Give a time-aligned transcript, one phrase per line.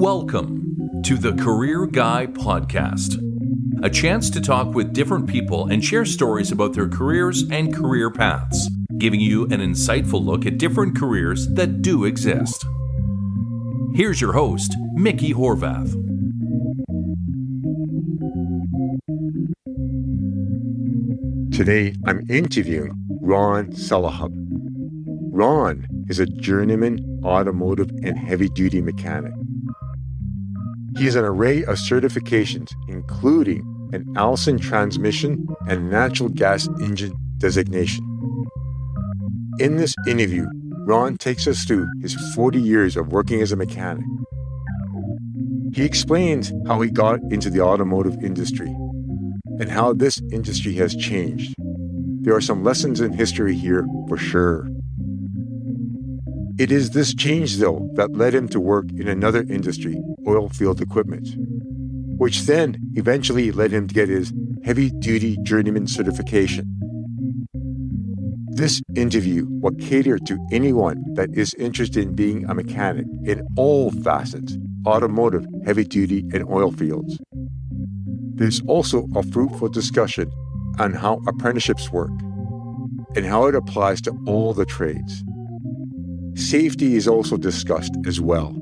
[0.00, 3.18] Welcome to the Career Guy Podcast,
[3.84, 8.10] a chance to talk with different people and share stories about their careers and career
[8.10, 12.64] paths, giving you an insightful look at different careers that do exist.
[13.94, 15.90] Here's your host, Mickey Horvath.
[21.54, 24.30] Today, I'm interviewing Ron Salahub.
[25.30, 29.34] Ron is a journeyman automotive and heavy duty mechanic.
[30.96, 33.62] He has an array of certifications, including
[33.92, 38.04] an Allison transmission and natural gas engine designation.
[39.58, 40.46] In this interview,
[40.86, 44.04] Ron takes us through his 40 years of working as a mechanic.
[45.72, 48.74] He explains how he got into the automotive industry
[49.60, 51.54] and how this industry has changed.
[52.22, 54.69] There are some lessons in history here for sure.
[56.60, 60.82] It is this change, though, that led him to work in another industry, oil field
[60.82, 61.26] equipment,
[62.18, 64.30] which then eventually led him to get his
[64.62, 66.66] heavy duty journeyman certification.
[68.50, 73.90] This interview will cater to anyone that is interested in being a mechanic in all
[73.90, 77.18] facets automotive, heavy duty, and oil fields.
[78.34, 80.30] There's also a fruitful discussion
[80.78, 82.12] on how apprenticeships work
[83.16, 85.24] and how it applies to all the trades.
[86.34, 88.54] Safety is also discussed as well.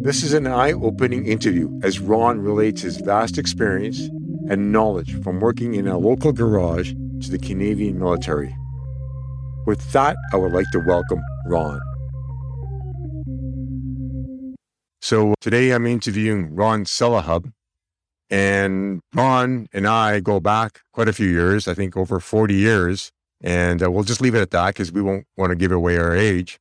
[0.00, 3.98] This is an eye opening interview as Ron relates his vast experience
[4.48, 8.54] and knowledge from working in a local garage to the Canadian military.
[9.66, 11.80] With that, I would like to welcome Ron.
[15.00, 17.52] So today I'm interviewing Ron Salahub.
[18.28, 23.12] And Ron and I go back quite a few years, I think over 40 years.
[23.42, 25.98] And uh, we'll just leave it at that because we won't want to give away
[25.98, 26.58] our age.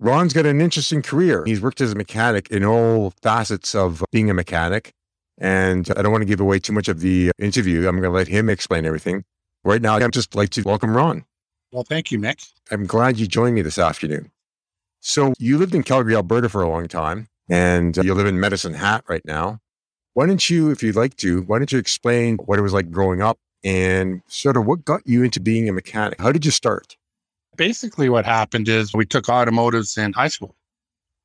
[0.00, 1.44] Ron's got an interesting career.
[1.46, 4.92] He's worked as a mechanic in all facets of being a mechanic.
[5.38, 7.88] And uh, I don't want to give away too much of the uh, interview.
[7.88, 9.24] I'm going to let him explain everything.
[9.64, 11.24] Right now, I'd just like to welcome Ron.
[11.72, 12.52] Well, thank you, Mick.
[12.70, 14.30] I'm glad you joined me this afternoon.
[15.00, 18.38] So, you lived in Calgary, Alberta for a long time, and uh, you live in
[18.38, 19.60] Medicine Hat right now.
[20.12, 22.90] Why don't you, if you'd like to, why don't you explain what it was like
[22.90, 26.20] growing up and sort of what got you into being a mechanic?
[26.20, 26.96] How did you start?
[27.56, 30.54] Basically, what happened is we took automotives in high school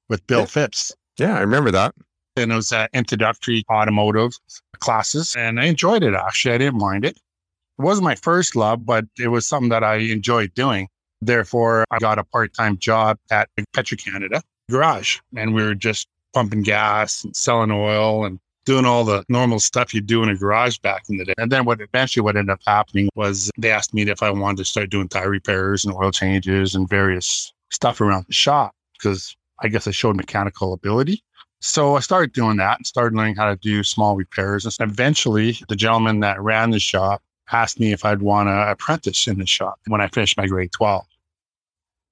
[0.09, 0.45] with Bill Yeah.
[0.45, 0.91] Phipps.
[1.17, 1.93] Yeah, I remember that.
[2.37, 4.31] And it was uh, introductory automotive
[4.79, 5.35] classes.
[5.37, 6.53] And I enjoyed it, actually.
[6.53, 7.17] I didn't mind it.
[7.17, 10.87] It wasn't my first love, but it was something that I enjoyed doing.
[11.21, 15.19] Therefore, I got a part time job at Petro-Canada garage.
[15.35, 18.39] And we were just pumping gas and selling oil and
[18.69, 21.33] doing all the normal stuff you do in a garage back in the day.
[21.39, 24.57] And then what eventually what ended up happening was they asked me if I wanted
[24.57, 29.35] to start doing tire repairs and oil changes and various stuff around the shop because
[29.63, 31.23] I guess I showed mechanical ability.
[31.61, 34.65] So I started doing that and started learning how to do small repairs.
[34.65, 39.27] And eventually the gentleman that ran the shop asked me if I'd want to apprentice
[39.27, 41.03] in the shop when I finished my grade 12.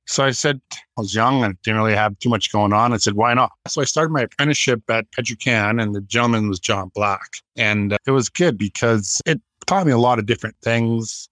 [0.07, 2.93] So I said, I was young and didn't really have too much going on.
[2.93, 3.51] I said, why not?
[3.67, 7.37] So I started my apprenticeship at Petro-Can and the gentleman was John Black.
[7.57, 11.27] And uh, it was good because it taught me a lot of different things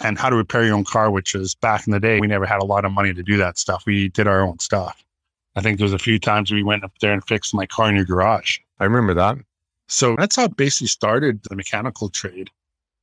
[0.00, 2.46] and how to repair your own car, which was back in the day, we never
[2.46, 3.84] had a lot of money to do that stuff.
[3.86, 5.04] We did our own stuff.
[5.56, 7.88] I think there was a few times we went up there and fixed my car
[7.88, 8.58] in your garage.
[8.80, 9.38] I remember that.
[9.86, 12.50] So that's how it basically started the mechanical trade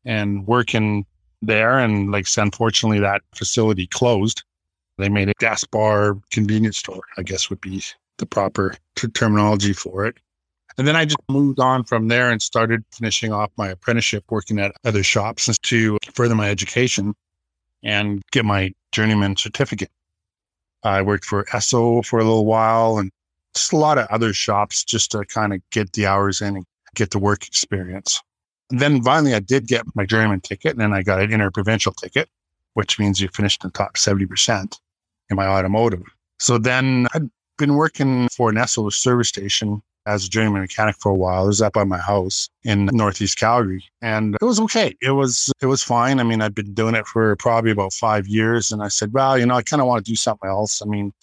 [0.03, 1.05] and working
[1.41, 1.79] there.
[1.79, 4.43] And like, unfortunately, that facility closed.
[4.97, 7.83] They made a gas bar convenience store, I guess would be
[8.17, 10.17] the proper t- terminology for it.
[10.77, 14.59] And then I just moved on from there and started finishing off my apprenticeship working
[14.59, 17.13] at other shops to further my education
[17.83, 19.91] and get my journeyman certificate.
[20.83, 23.11] I worked for ESSO for a little while and
[23.53, 26.65] just a lot of other shops just to kind of get the hours in and
[26.95, 28.21] get the work experience.
[28.69, 31.91] And then finally, I did get my journeyman ticket and then I got an interprovincial
[31.91, 32.29] ticket,
[32.73, 34.77] which means you finished in the top 70%
[35.29, 36.03] in my automotive.
[36.39, 41.09] So then I'd been working for an ESSO service station as a journeyman mechanic for
[41.11, 41.43] a while.
[41.43, 43.83] It was up by my house in Northeast Calgary.
[44.01, 44.95] And it was okay.
[45.01, 46.19] It was it was fine.
[46.19, 48.71] I mean, I'd been doing it for probably about five years.
[48.71, 50.81] And I said, well, you know, I kind of want to do something else.
[50.81, 51.13] I mean,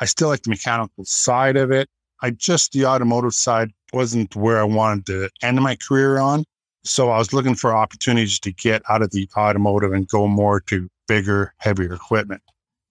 [0.00, 1.88] I still like the mechanical side of it.
[2.22, 6.44] I just the automotive side wasn't where I wanted to end my career on.
[6.82, 10.60] So I was looking for opportunities to get out of the automotive and go more
[10.60, 12.42] to bigger, heavier equipment.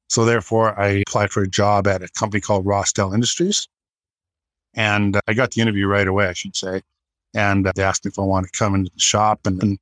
[0.09, 3.68] So therefore, I applied for a job at a company called Rostel Industries.
[4.74, 6.81] And uh, I got the interview right away, I should say.
[7.33, 9.77] And uh, they asked me if I wanted to come into the shop and, and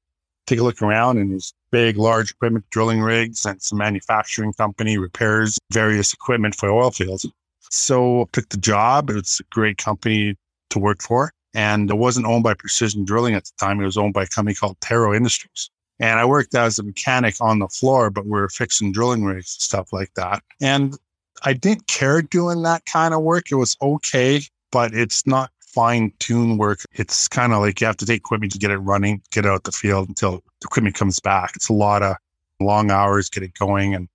[0.45, 4.97] take a look around and these big, large equipment, drilling rigs and some manufacturing company
[4.97, 7.25] repairs various equipment for oil fields.
[7.69, 9.09] So I took the job.
[9.09, 10.35] It's a great company
[10.69, 11.31] to work for.
[11.57, 13.81] And it wasn't owned by Precision Drilling at the time.
[13.81, 15.71] It was owned by a company called Taro Industries.
[15.99, 19.55] And I worked as a mechanic on the floor, but we were fixing drilling rigs
[19.55, 20.43] and stuff like that.
[20.61, 20.95] And
[21.43, 23.51] I didn't care doing that kind of work.
[23.51, 26.81] It was okay, but it's not fine tune work.
[26.93, 29.63] It's kind of like you have to take equipment to get it running, get out
[29.63, 31.53] the field until the equipment comes back.
[31.55, 32.17] It's a lot of
[32.59, 33.95] long hours, get it going.
[33.95, 34.07] And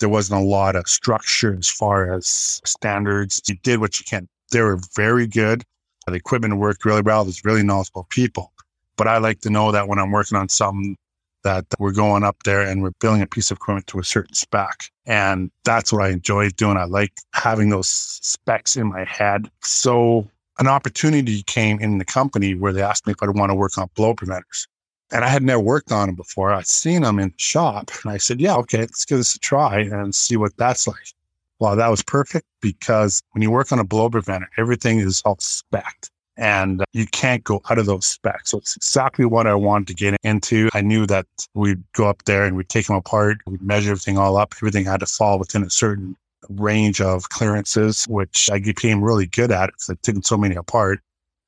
[0.00, 3.40] there wasn't a lot of structure as far as standards.
[3.46, 4.28] You did what you can.
[4.50, 5.62] They were very good.
[6.06, 7.24] The equipment worked really well.
[7.24, 8.52] There's really knowledgeable people.
[8.96, 10.96] But I like to know that when I'm working on something
[11.42, 14.34] that we're going up there and we're building a piece of equipment to a certain
[14.34, 14.84] spec.
[15.06, 16.76] And that's what I enjoy doing.
[16.76, 19.50] I like having those specs in my head.
[19.62, 20.28] So
[20.58, 23.76] an opportunity came in the company where they asked me if I'd want to work
[23.76, 24.66] on blow preventers.
[25.12, 26.50] And I had never worked on them before.
[26.50, 27.90] I'd seen them in the shop.
[28.02, 31.12] And I said, yeah, okay, let's give this a try and see what that's like.
[31.60, 35.36] Well, that was perfect because when you work on a blow preventer, everything is all
[35.38, 38.50] spec and you can't go out of those specs.
[38.50, 40.68] So it's exactly what I wanted to get into.
[40.74, 44.18] I knew that we'd go up there and we'd take them apart, we'd measure everything
[44.18, 44.54] all up.
[44.56, 46.16] Everything had to fall within a certain
[46.48, 51.00] range of clearances, which I became really good at because I took so many apart.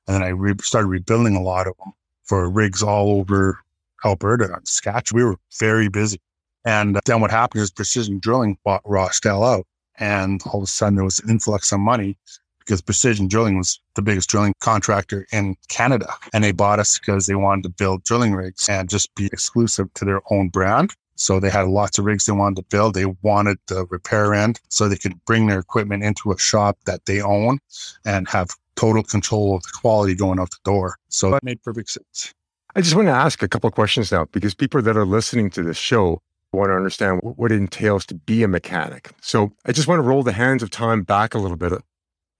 [0.06, 1.92] And then I re- started rebuilding a lot of them
[2.24, 3.58] for rigs all over
[4.04, 5.20] Alberta and Saskatchewan.
[5.20, 6.20] We were very busy.
[6.64, 9.66] And then what happened is Precision Drilling bought Rostel out.
[9.98, 12.16] And all of a sudden there was an influx of money
[12.58, 16.12] because Precision Drilling was the biggest drilling contractor in Canada.
[16.32, 19.92] And they bought us because they wanted to build drilling rigs and just be exclusive
[19.94, 20.92] to their own brand.
[21.14, 22.94] So they had lots of rigs they wanted to build.
[22.94, 27.06] They wanted the repair end so they could bring their equipment into a shop that
[27.06, 27.58] they own
[28.04, 30.96] and have total control of the quality going out the door.
[31.08, 32.34] So that made perfect sense.
[32.74, 35.62] I just want to ask a couple questions now because people that are listening to
[35.62, 36.20] this show
[36.52, 39.10] want to understand what it entails to be a mechanic.
[39.20, 41.72] So I just want to roll the hands of time back a little bit.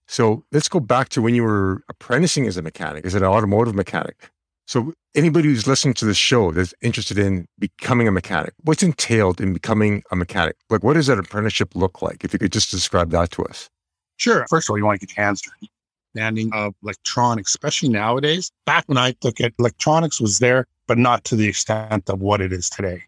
[0.07, 3.75] So let's go back to when you were apprenticing as a mechanic, as an automotive
[3.75, 4.29] mechanic.
[4.65, 9.39] So anybody who's listening to this show that's interested in becoming a mechanic, what's entailed
[9.39, 10.55] in becoming a mechanic?
[10.69, 12.23] Like, what does that apprenticeship look like?
[12.23, 13.69] If you could just describe that to us.
[14.17, 14.45] Sure.
[14.49, 15.71] First of all, you want to get your hands dirty.
[16.15, 18.51] Understanding of electronics, especially nowadays.
[18.65, 22.41] Back when I took it, electronics was there, but not to the extent of what
[22.41, 23.03] it is today.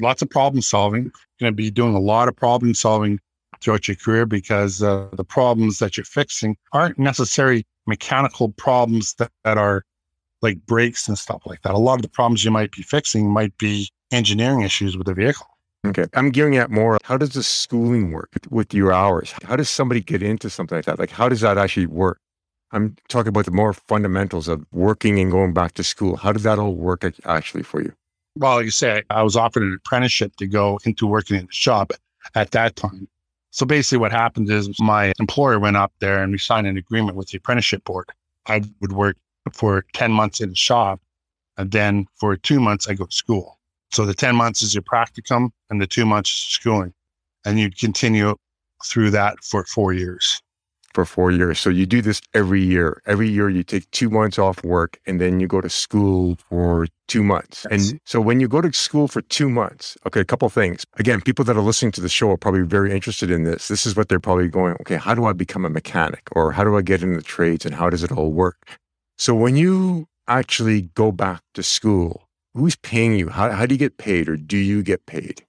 [0.00, 1.04] Lots of problem solving.
[1.04, 3.20] You're going to be doing a lot of problem solving
[3.60, 9.30] throughout your career because uh, the problems that you're fixing aren't necessarily mechanical problems that,
[9.44, 9.84] that are
[10.40, 11.74] like brakes and stuff like that.
[11.74, 15.14] A lot of the problems you might be fixing might be engineering issues with the
[15.14, 15.46] vehicle.
[15.86, 16.06] Okay.
[16.14, 16.98] I'm gearing at more.
[17.02, 19.34] How does the schooling work with your hours?
[19.42, 20.98] How does somebody get into something like that?
[20.98, 22.18] Like, how does that actually work?
[22.70, 26.16] I'm talking about the more fundamentals of working and going back to school.
[26.16, 27.92] How did that all work actually for you?
[28.36, 31.52] Well, like you say, I was offered an apprenticeship to go into working in the
[31.52, 31.92] shop
[32.34, 33.08] at that time.
[33.50, 37.16] So basically, what happened is my employer went up there and we signed an agreement
[37.16, 38.08] with the apprenticeship board.
[38.46, 39.18] I would work
[39.52, 41.00] for 10 months in the shop.
[41.58, 43.58] And then for two months, I go to school.
[43.90, 46.94] So the 10 months is your practicum and the two months is schooling.
[47.44, 48.34] And you'd continue
[48.86, 50.40] through that for four years
[50.94, 51.58] for four years.
[51.58, 53.02] So you do this every year.
[53.06, 56.86] Every year you take two months off work and then you go to school for
[57.08, 57.66] two months.
[57.70, 57.90] Yes.
[57.90, 60.84] And so when you go to school for two months, okay, a couple things.
[60.98, 63.68] Again, people that are listening to the show are probably very interested in this.
[63.68, 66.64] This is what they're probably going, okay, how do I become a mechanic or how
[66.64, 68.78] do I get into the trades and how does it all work?
[69.18, 73.28] So when you actually go back to school, who's paying you?
[73.28, 75.44] How, how do you get paid or do you get paid?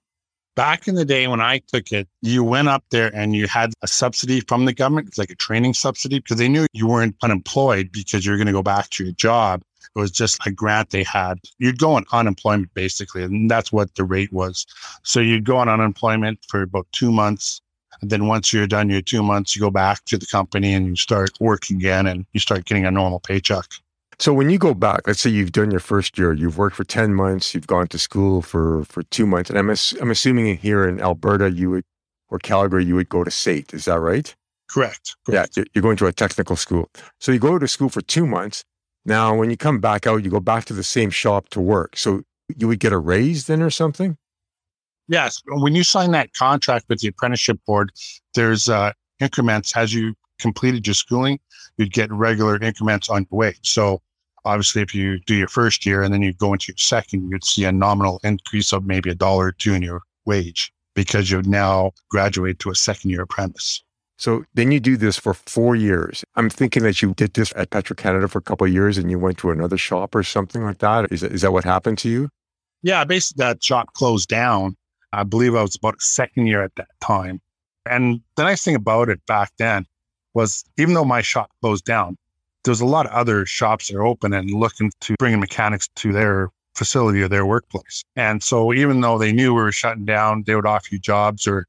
[0.56, 3.72] Back in the day when I took it, you went up there and you had
[3.82, 5.08] a subsidy from the government.
[5.08, 8.52] It's like a training subsidy because they knew you weren't unemployed because you're going to
[8.52, 9.62] go back to your job.
[9.96, 11.40] It was just a grant they had.
[11.58, 14.64] You'd go on unemployment basically, and that's what the rate was.
[15.02, 17.60] So you'd go on unemployment for about two months.
[18.00, 20.86] And then once you're done your two months, you go back to the company and
[20.86, 23.66] you start working again and you start getting a normal paycheck.
[24.18, 26.84] So when you go back, let's say you've done your first year, you've worked for
[26.84, 29.50] 10 months, you've gone to school for, for two months.
[29.50, 31.84] And I'm, I'm assuming here in Alberta, you would,
[32.28, 33.74] or Calgary, you would go to SAIT.
[33.74, 34.34] Is that right?
[34.70, 35.16] Correct.
[35.26, 35.56] Correct.
[35.56, 35.64] Yeah.
[35.74, 36.90] You're going to a technical school.
[37.20, 38.64] So you go to school for two months.
[39.04, 41.96] Now, when you come back out, you go back to the same shop to work.
[41.96, 42.22] So
[42.56, 44.16] you would get a raise then or something?
[45.08, 45.42] Yes.
[45.46, 47.92] When you sign that contract with the apprenticeship board,
[48.34, 51.38] there's uh, increments as you completed your schooling,
[51.76, 53.58] you'd get regular increments on your wage.
[53.62, 54.00] So
[54.44, 57.44] obviously, if you do your first year and then you go into your second, you'd
[57.44, 61.46] see a nominal increase of maybe a dollar or two in your wage because you've
[61.46, 63.82] now graduated to a second year apprentice.
[64.16, 66.24] So then you do this for four years.
[66.36, 69.10] I'm thinking that you did this at Petro Canada for a couple of years and
[69.10, 71.10] you went to another shop or something like that.
[71.12, 72.28] Is, that, is that what happened to you?
[72.82, 74.76] Yeah, basically that shop closed down.
[75.12, 77.40] I believe I was about a second year at that time.
[77.86, 79.84] And the nice thing about it back then
[80.34, 82.16] was even though my shop closed down,
[82.64, 86.12] there's a lot of other shops that are open and looking to bring mechanics to
[86.12, 88.02] their facility or their workplace.
[88.16, 91.46] And so even though they knew we were shutting down, they would offer you jobs
[91.46, 91.66] or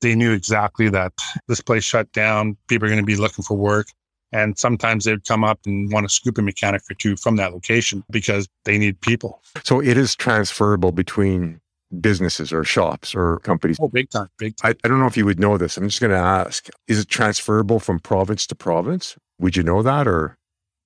[0.00, 1.12] they knew exactly that
[1.48, 3.88] this place shut down, people are going to be looking for work.
[4.32, 7.52] And sometimes they'd come up and want to scoop a mechanic or two from that
[7.52, 9.40] location because they need people.
[9.64, 11.60] So it is transferable between
[12.00, 13.78] businesses or shops or companies.
[13.80, 14.74] Oh, big time, big time.
[14.74, 15.76] I, I don't know if you would know this.
[15.76, 19.16] I'm just going to ask is it transferable from province to province?
[19.38, 20.36] Would you know that or?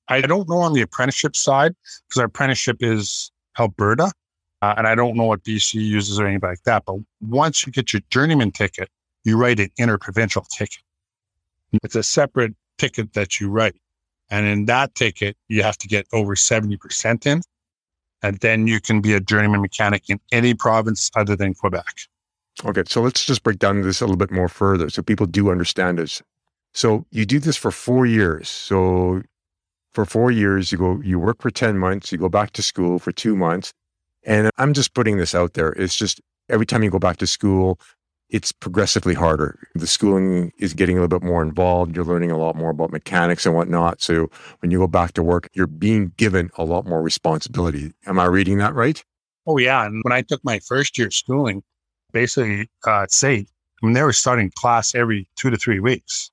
[0.08, 1.74] I don't know on the apprenticeship side
[2.08, 4.12] because our apprenticeship is Alberta.
[4.62, 6.84] Uh, and I don't know what BC uses or anything like that.
[6.84, 8.90] But once you get your journeyman ticket,
[9.24, 10.82] you write an interprovincial ticket.
[11.82, 13.76] It's a separate ticket that you write.
[14.30, 17.42] And in that ticket, you have to get over 70% in.
[18.22, 21.94] And then you can be a journeyman mechanic in any province other than Quebec.
[22.64, 22.82] Okay.
[22.86, 25.98] So let's just break down this a little bit more further so people do understand
[25.98, 26.22] this.
[26.74, 28.48] So you do this for four years.
[28.48, 29.22] So
[29.94, 32.98] for four years, you go, you work for 10 months, you go back to school
[32.98, 33.72] for two months.
[34.24, 35.70] And I'm just putting this out there.
[35.72, 37.80] It's just every time you go back to school,
[38.30, 39.58] it's progressively harder.
[39.74, 41.96] The schooling is getting a little bit more involved.
[41.96, 44.00] You're learning a lot more about mechanics and whatnot.
[44.00, 47.92] So when you go back to work, you're being given a lot more responsibility.
[48.06, 49.02] Am I reading that right?
[49.46, 49.84] Oh, yeah.
[49.84, 51.62] And when I took my first year of schooling,
[52.12, 53.46] basically, uh, say,
[53.82, 56.30] I mean, they were starting class every two to three weeks,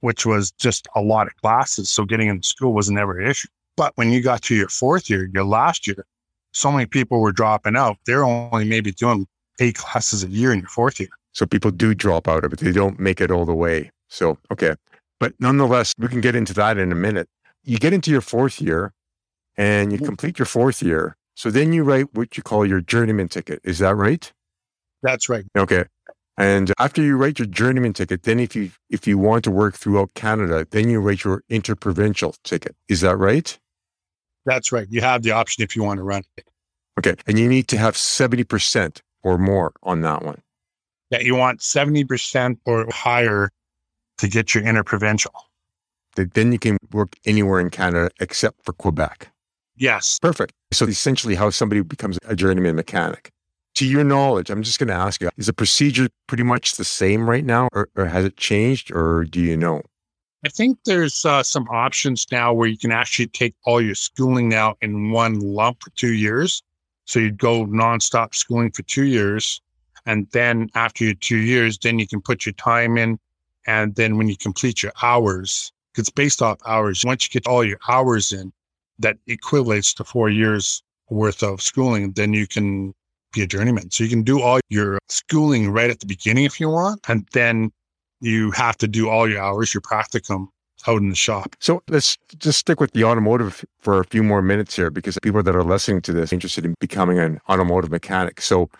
[0.00, 1.90] which was just a lot of classes.
[1.90, 3.48] So getting into school was never an issue.
[3.76, 6.06] But when you got to your fourth year, your last year,
[6.52, 7.98] so many people were dropping out.
[8.06, 9.26] They're only maybe doing
[9.60, 11.10] eight classes a year in your fourth year.
[11.36, 12.60] So people do drop out of it.
[12.60, 13.90] They don't make it all the way.
[14.08, 14.74] So, okay.
[15.20, 17.28] But nonetheless, we can get into that in a minute.
[17.62, 18.94] You get into your fourth year
[19.54, 20.06] and you mm-hmm.
[20.06, 21.14] complete your fourth year.
[21.34, 23.60] So then you write what you call your journeyman ticket.
[23.64, 24.32] Is that right?
[25.02, 25.44] That's right.
[25.54, 25.84] Okay.
[26.38, 29.74] And after you write your journeyman ticket, then if you if you want to work
[29.74, 32.74] throughout Canada, then you write your interprovincial ticket.
[32.88, 33.58] Is that right?
[34.46, 34.86] That's right.
[34.88, 36.48] You have the option if you want to run it.
[36.98, 37.14] Okay.
[37.26, 40.40] And you need to have 70% or more on that one
[41.10, 43.50] that you want 70% or higher
[44.18, 45.32] to get your interprovincial.
[46.16, 49.30] Then you can work anywhere in Canada except for Quebec.
[49.76, 50.18] Yes.
[50.18, 50.54] Perfect.
[50.72, 53.30] So essentially how somebody becomes a journeyman mechanic.
[53.74, 56.84] To your knowledge, I'm just going to ask you, is the procedure pretty much the
[56.84, 59.82] same right now or, or has it changed or do you know?
[60.46, 64.48] I think there's uh, some options now where you can actually take all your schooling
[64.48, 66.62] now in one lump for two years.
[67.04, 69.60] So you'd go nonstop schooling for two years
[70.06, 73.18] and then after your two years, then you can put your time in.
[73.66, 77.04] And then when you complete your hours, it's based off hours.
[77.04, 78.52] Once you get all your hours in,
[79.00, 82.94] that equates to four years worth of schooling, then you can
[83.32, 83.90] be a journeyman.
[83.90, 87.00] So you can do all your schooling right at the beginning if you want.
[87.08, 87.72] And then
[88.20, 90.46] you have to do all your hours, your practicum
[90.86, 91.56] out in the shop.
[91.60, 95.42] So let's just stick with the automotive for a few more minutes here because people
[95.42, 98.40] that are listening to this interested in becoming an automotive mechanic.
[98.40, 98.70] So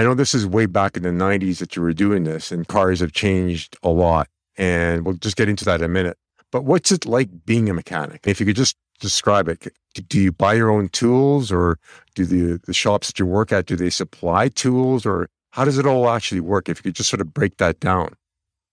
[0.00, 2.66] I know this is way back in the 90s that you were doing this, and
[2.66, 4.28] cars have changed a lot.
[4.56, 6.16] And we'll just get into that in a minute.
[6.50, 8.22] But what's it like being a mechanic?
[8.26, 9.68] If you could just describe it,
[10.08, 11.78] do you buy your own tools or
[12.14, 15.76] do the, the shops that you work at, do they supply tools or how does
[15.76, 16.70] it all actually work?
[16.70, 18.14] If you could just sort of break that down.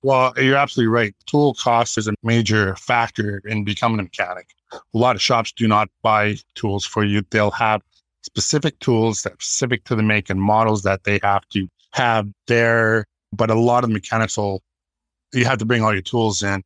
[0.04, 1.14] Well, you're absolutely right.
[1.26, 4.48] Tool cost is a major factor in becoming a mechanic.
[4.72, 7.22] A lot of shops do not buy tools for you.
[7.32, 7.82] They'll have
[8.28, 13.06] specific tools that specific to the make and models that they have to have there.
[13.34, 14.62] But a lot of mechanical,
[15.34, 16.64] you have to bring all your tools in.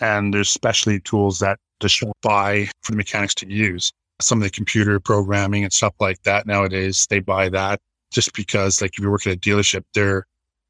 [0.00, 3.92] And there's specialty tools that the shop buy for the mechanics to use.
[4.20, 8.80] Some of the computer programming and stuff like that nowadays, they buy that just because,
[8.80, 10.26] like, if you work at a dealership, their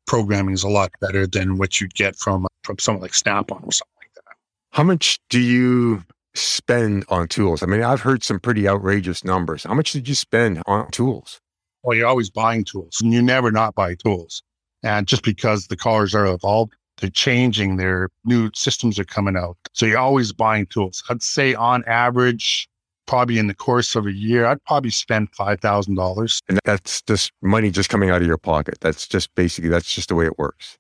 [0.07, 3.73] programming is a lot better than what you'd get from from someone like Snap-on or
[3.73, 4.37] something like that.
[4.71, 6.03] How much do you
[6.35, 7.63] spend on tools?
[7.63, 9.65] I mean, I've heard some pretty outrageous numbers.
[9.65, 11.41] How much did you spend on tools?
[11.83, 13.01] Well, you're always buying tools.
[13.03, 14.43] and You never not buy tools.
[14.83, 19.57] And just because the cars are evolved, they're changing, their new systems are coming out.
[19.73, 21.03] So you're always buying tools.
[21.09, 22.69] I'd say on average,
[23.07, 26.39] probably in the course of a year, I'd probably spend $5,000.
[26.49, 28.79] And that's just money just coming out of your pocket.
[28.81, 30.79] That's just basically, that's just the way it works.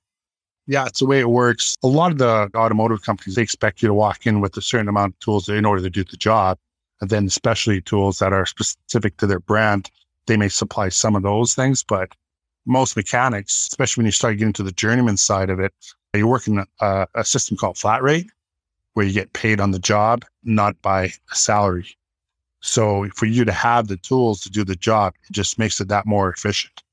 [0.66, 1.76] Yeah, it's the way it works.
[1.82, 4.88] A lot of the automotive companies, they expect you to walk in with a certain
[4.88, 6.58] amount of tools in order to do the job.
[7.00, 9.90] And then especially tools that are specific to their brand,
[10.26, 11.82] they may supply some of those things.
[11.82, 12.14] But
[12.64, 15.72] most mechanics, especially when you start getting to the journeyman side of it,
[16.14, 18.30] you're working a, a system called flat rate,
[18.94, 21.96] where you get paid on the job, not by a salary.
[22.60, 25.88] So for you to have the tools to do the job, it just makes it
[25.88, 26.84] that more efficient.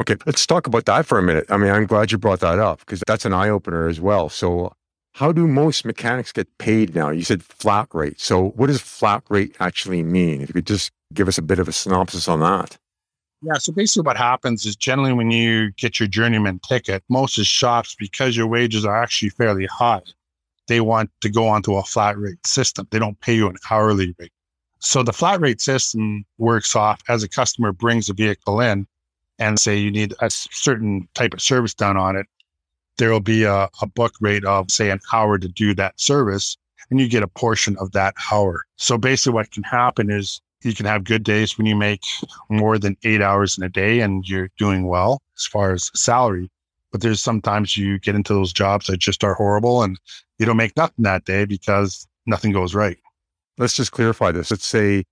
[0.00, 1.46] Okay, let's talk about that for a minute.
[1.48, 4.28] I mean, I'm glad you brought that up because that's an eye opener as well.
[4.28, 4.72] So,
[5.14, 7.08] how do most mechanics get paid now?
[7.10, 8.20] You said flat rate.
[8.20, 10.42] So, what does flat rate actually mean?
[10.42, 12.76] If you could just give us a bit of a synopsis on that.
[13.42, 17.46] Yeah, so basically what happens is generally when you get your journeyman ticket, most of
[17.46, 20.02] shops, because your wages are actually fairly high,
[20.68, 22.88] they want to go onto a flat rate system.
[22.90, 24.32] They don't pay you an hourly rate.
[24.78, 28.86] So the flat rate system works off as a customer brings a vehicle in
[29.38, 32.26] and say you need a certain type of service done on it,
[32.98, 36.56] there will be a, a book rate of, say, an hour to do that service,
[36.90, 38.64] and you get a portion of that hour.
[38.76, 42.02] So basically, what can happen is you can have good days when you make
[42.48, 46.50] more than eight hours in a day and you're doing well as far as salary.
[46.92, 49.98] But there's sometimes you get into those jobs that just are horrible and
[50.38, 52.96] you don't make nothing that day because nothing goes right.
[53.58, 54.50] Let's just clarify this.
[54.50, 55.04] Let's say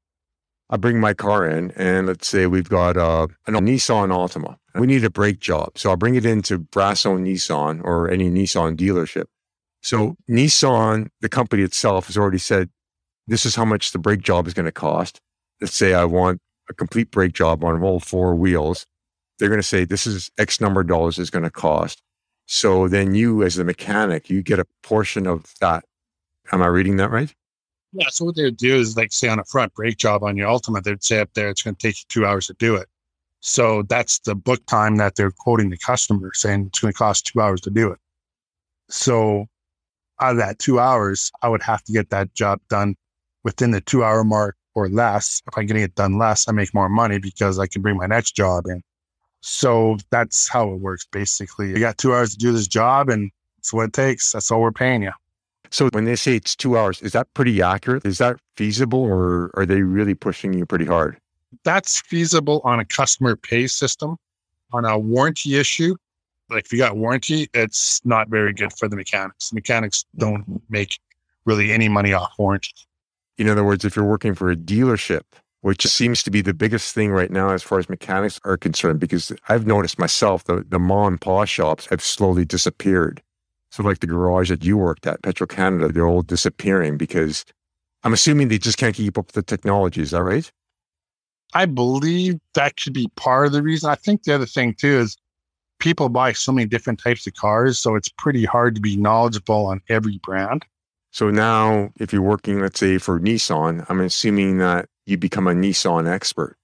[0.74, 4.56] I bring my car in and let's say we've got a, a Nissan Altima.
[4.74, 5.78] We need a brake job.
[5.78, 9.26] So I'll bring it into Brasso Nissan or any Nissan dealership.
[9.82, 12.70] So Nissan, the company itself has already said,
[13.28, 15.20] this is how much the brake job is going to cost.
[15.60, 18.84] Let's say I want a complete brake job on all four wheels.
[19.38, 22.02] They're going to say this is X number of dollars is going to cost.
[22.46, 25.84] So then you as the mechanic, you get a portion of that.
[26.50, 27.32] Am I reading that right?
[27.94, 28.08] Yeah.
[28.10, 30.48] So what they would do is like say on a front brake job on your
[30.48, 32.88] Altima, they'd say up there, it's going to take you two hours to do it.
[33.40, 37.26] So that's the book time that they're quoting the customer saying it's going to cost
[37.26, 37.98] two hours to do it.
[38.88, 39.46] So
[40.20, 42.96] out of that two hours, I would have to get that job done
[43.44, 45.40] within the two hour mark or less.
[45.46, 48.06] If I'm getting it done less, I make more money because I can bring my
[48.06, 48.82] next job in.
[49.40, 51.68] So that's how it works basically.
[51.68, 54.32] You got two hours to do this job and it's what it takes.
[54.32, 55.12] That's all we're paying you.
[55.74, 58.06] So when they say it's two hours, is that pretty accurate?
[58.06, 61.18] Is that feasible or are they really pushing you pretty hard?
[61.64, 64.16] That's feasible on a customer pay system.
[64.72, 65.96] On a warranty issue,
[66.48, 69.52] like if you got warranty, it's not very good for the mechanics.
[69.52, 70.58] Mechanics don't mm-hmm.
[70.68, 71.00] make
[71.44, 72.70] really any money off warranty.
[73.36, 75.22] In other words, if you're working for a dealership,
[75.62, 79.00] which seems to be the biggest thing right now as far as mechanics are concerned,
[79.00, 83.20] because I've noticed myself the, the mom and pa shops have slowly disappeared.
[83.74, 87.44] So like the garage that you worked at, Petro Canada, they're all disappearing because
[88.04, 90.00] I'm assuming they just can't keep up with the technology.
[90.00, 90.48] Is that right?
[91.54, 93.90] I believe that could be part of the reason.
[93.90, 95.16] I think the other thing too is
[95.80, 99.66] people buy so many different types of cars, so it's pretty hard to be knowledgeable
[99.66, 100.64] on every brand.
[101.10, 105.52] So now, if you're working, let's say for Nissan, I'm assuming that you become a
[105.52, 106.56] Nissan expert.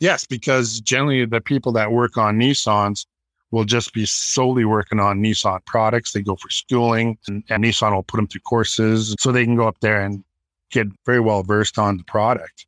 [0.00, 3.06] Yes, because generally the people that work on Nissans
[3.52, 6.12] will just be solely working on Nissan products.
[6.12, 9.56] They go for schooling and, and Nissan will put them through courses so they can
[9.56, 10.24] go up there and
[10.70, 12.66] get very well versed on the product.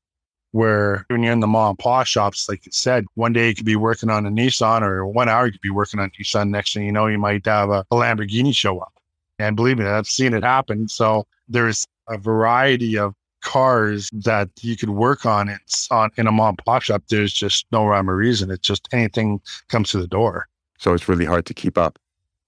[0.52, 3.54] Where when you're in the mom and pop shops, like you said, one day you
[3.56, 6.50] could be working on a Nissan or one hour you could be working on Nissan.
[6.50, 8.92] Next thing you know, you might have a, a Lamborghini show up.
[9.40, 10.86] And believe me, I've seen it happen.
[10.86, 15.48] So there's a variety of cars that you could work on.
[15.48, 17.02] It's on in a mom and pop shop.
[17.08, 18.50] There's just no rhyme or reason.
[18.52, 20.46] It's just anything comes to the door.
[20.78, 21.98] So it's really hard to keep up.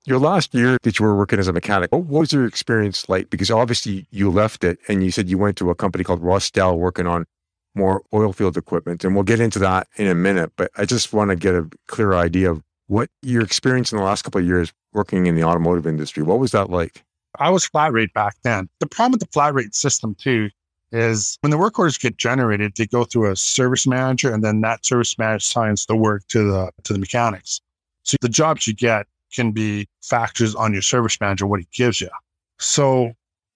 [0.05, 3.29] Your last year that you were working as a mechanic, what was your experience like?
[3.29, 6.79] Because obviously you left it and you said you went to a company called Rostel
[6.79, 7.27] working on
[7.75, 9.05] more oil field equipment.
[9.05, 10.53] And we'll get into that in a minute.
[10.57, 14.05] But I just want to get a clear idea of what your experience in the
[14.05, 16.23] last couple of years working in the automotive industry.
[16.23, 17.05] What was that like?
[17.39, 18.69] I was flat rate back then.
[18.81, 20.51] The problem with the flat rate system too
[20.93, 24.61] is when the work orders get generated, they go through a service manager and then
[24.63, 27.61] that service manager assigns the work to the to the mechanics.
[28.07, 32.01] So the jobs you get can be factors on your service manager, what he gives
[32.01, 32.09] you.
[32.59, 33.13] So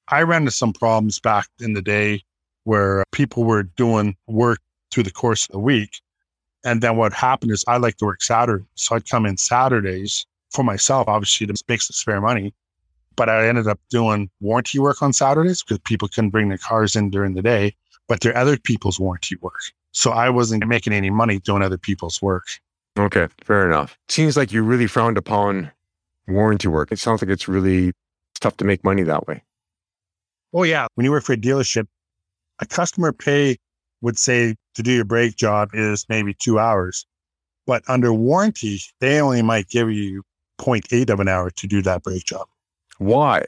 [0.08, 2.22] I ran into some problems back in the day
[2.64, 4.58] where people were doing work
[4.90, 6.00] through the course of the week.
[6.64, 8.64] And then what happened is I like to work Saturday.
[8.74, 12.52] So I'd come in Saturdays for myself, obviously to make some spare money.
[13.14, 16.96] But I ended up doing warranty work on Saturdays because people couldn't bring their cars
[16.96, 17.76] in during the day,
[18.08, 19.60] but they're other people's warranty work.
[19.92, 22.46] So I wasn't making any money doing other people's work.
[23.00, 23.98] Okay, fair enough.
[24.10, 25.70] Seems like you really frowned upon
[26.28, 26.92] warranty work.
[26.92, 27.92] It sounds like it's really
[28.40, 29.42] tough to make money that way.
[30.52, 31.86] Oh yeah, when you work for a dealership,
[32.58, 33.56] a customer pay
[34.02, 37.06] would say to do your brake job is maybe two hours,
[37.66, 40.22] but under warranty, they only might give you
[40.58, 42.46] 0.8 of an hour to do that brake job.
[42.98, 43.46] Why?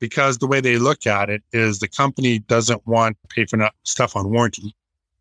[0.00, 3.70] Because the way they look at it is the company doesn't want to pay for
[3.82, 4.74] stuff on warranty.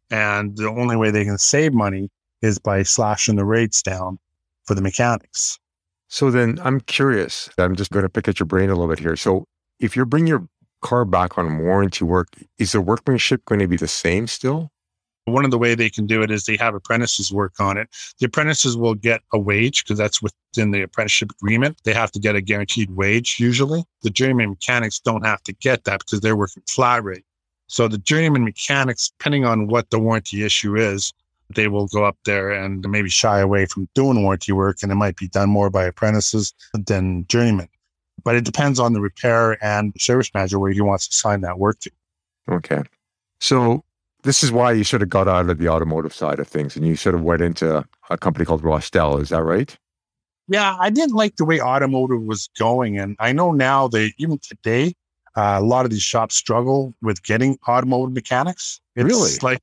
[0.09, 2.09] And the only way they can save money
[2.41, 4.19] is by slashing the rates down
[4.65, 5.59] for the mechanics.
[6.09, 7.49] So then I'm curious.
[7.57, 9.15] I'm just going to pick at your brain a little bit here.
[9.15, 9.45] So
[9.79, 10.47] if you're bringing your
[10.81, 14.71] car back on warranty work, is the workmanship going to be the same still?
[15.25, 17.89] One of the way they can do it is they have apprentices work on it.
[18.19, 21.81] The apprentices will get a wage because that's within the apprenticeship agreement.
[21.83, 23.83] They have to get a guaranteed wage usually.
[24.03, 27.25] The journeyman mechanics don't have to get that because they're working flat rate.
[27.67, 31.11] So the journeyman mechanics, depending on what the warranty issue is,
[31.55, 34.95] they will go up there and maybe shy away from doing warranty work and it
[34.95, 37.69] might be done more by apprentices than journeymen.
[38.23, 41.59] But it depends on the repair and service manager where he wants to sign that
[41.59, 41.91] work to.
[42.49, 42.83] Okay.
[43.39, 43.83] So
[44.23, 46.85] this is why you sort of got out of the automotive side of things and
[46.85, 49.17] you sort of went into a company called Rostel.
[49.19, 49.77] Is that right?
[50.49, 52.97] Yeah, I didn't like the way automotive was going.
[52.97, 54.93] And I know now that even today,
[55.35, 58.81] uh, a lot of these shops struggle with getting automotive mechanics.
[58.95, 59.31] It's Really?
[59.41, 59.61] like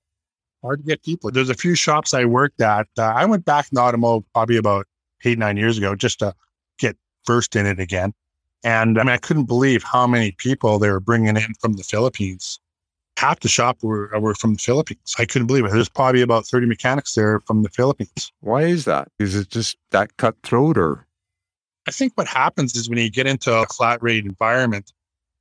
[0.65, 1.31] hard to get people.
[1.31, 2.89] There's a few shops I worked at.
[2.99, 4.87] Uh, I went back in automotive probably about
[5.25, 6.35] eight, nine years ago just to
[6.79, 6.97] get
[7.27, 8.13] versed in it again.
[8.65, 11.83] And I mean, I couldn't believe how many people they were bringing in from the
[11.83, 12.59] Philippines.
[13.19, 15.15] Half the shop were, were from the Philippines.
[15.19, 15.71] I couldn't believe it.
[15.71, 18.33] There's probably about 30 mechanics there from the Philippines.
[18.41, 19.09] Why is that?
[19.19, 21.07] Is it just that cutthroat or?
[21.87, 24.93] I think what happens is when you get into a flat rate environment,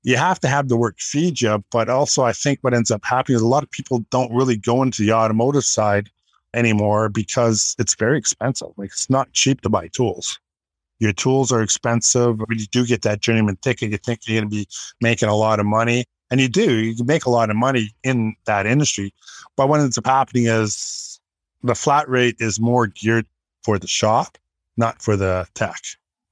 [0.04, 1.64] you have to have the work feed you.
[1.72, 4.58] But also, I think what ends up happening is a lot of people don't really
[4.58, 6.10] go into the automotive side
[6.54, 8.70] anymore because it's very expensive.
[8.78, 10.40] Like it's not cheap to buy tools.
[11.00, 12.40] Your tools are expensive.
[12.40, 14.68] When you do get that journeyman ticket, you think you're going to be
[15.02, 16.06] making a lot of money.
[16.30, 19.14] And you do, you can make a lot of money in that industry.
[19.56, 21.20] But what ends up happening is
[21.62, 23.26] the flat rate is more geared
[23.64, 24.38] for the shop,
[24.78, 25.80] not for the tech.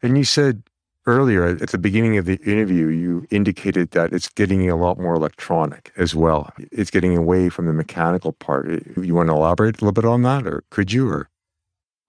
[0.01, 0.63] And you said
[1.05, 5.15] earlier at the beginning of the interview, you indicated that it's getting a lot more
[5.15, 6.51] electronic as well.
[6.71, 8.67] It's getting away from the mechanical part.
[8.97, 11.09] You want to elaborate a little bit on that, or could you?
[11.09, 11.29] Or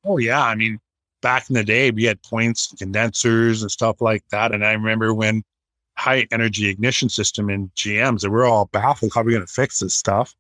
[0.05, 0.79] Oh yeah, I mean,
[1.21, 4.53] back in the day, we had points, condensers, and stuff like that.
[4.53, 5.43] And I remember when
[5.97, 9.53] high energy ignition system in GMs, and we're all baffled how are we're going to
[9.53, 10.35] fix this stuff.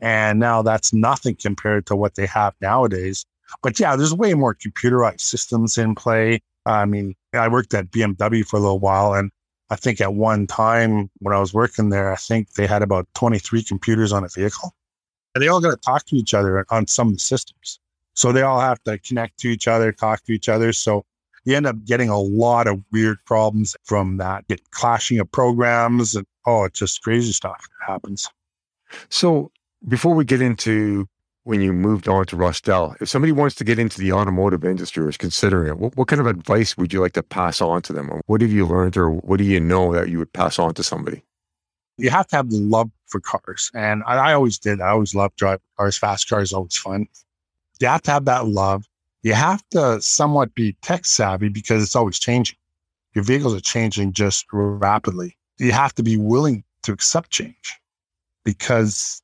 [0.00, 3.24] And now that's nothing compared to what they have nowadays.
[3.62, 6.40] But yeah, there's way more computerized systems in play.
[6.66, 9.30] I mean, I worked at BMW for a little while, and
[9.70, 13.08] I think at one time when I was working there, I think they had about
[13.14, 14.74] 23 computers on a vehicle.
[15.34, 17.80] And they all got to talk to each other on some of the systems.
[18.14, 20.72] So they all have to connect to each other, talk to each other.
[20.72, 21.04] So
[21.44, 26.14] you end up getting a lot of weird problems from that, get clashing of programs.
[26.14, 28.28] And oh, it's just crazy stuff that happens.
[29.08, 29.50] so,
[29.86, 31.06] before we get into
[31.44, 35.04] when you moved on to Rostel, if somebody wants to get into the automotive industry
[35.04, 37.82] or is considering it, what, what kind of advice would you like to pass on
[37.82, 38.10] to them?
[38.10, 40.74] Or what have you learned, or what do you know that you would pass on
[40.74, 41.22] to somebody?
[41.98, 43.70] You have to have the love for cars.
[43.74, 44.80] And I, I always did.
[44.80, 45.98] I always loved driving cars.
[45.98, 47.06] Fast cars, always fun.
[47.78, 48.86] You have to have that love.
[49.22, 52.56] You have to somewhat be tech savvy because it's always changing.
[53.14, 55.36] Your vehicles are changing just rapidly.
[55.58, 57.80] You have to be willing to accept change
[58.44, 59.22] because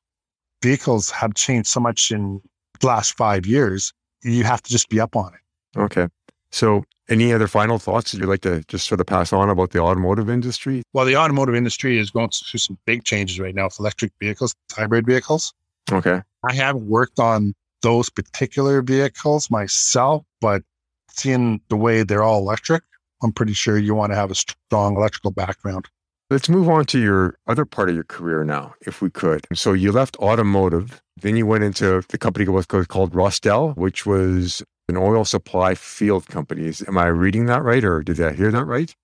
[0.61, 2.41] vehicles have changed so much in
[2.79, 3.93] the last five years.
[4.23, 5.79] You have to just be up on it.
[5.79, 6.07] Okay.
[6.51, 9.71] So, any other final thoughts that you'd like to just sort of pass on about
[9.71, 10.83] the automotive industry?
[10.93, 14.55] Well, the automotive industry is going through some big changes right now with electric vehicles,
[14.71, 15.53] hybrid vehicles.
[15.91, 16.21] Okay.
[16.47, 20.61] I haven't worked on those particular vehicles myself, but
[21.09, 22.83] seeing the way they're all electric,
[23.23, 25.87] I'm pretty sure you want to have a strong electrical background.
[26.31, 29.45] Let's move on to your other part of your career now, if we could.
[29.53, 34.95] So, you left automotive, then you went into the company called Rostel, which was an
[34.95, 36.71] oil supply field company.
[36.87, 38.95] Am I reading that right, or did I hear that right?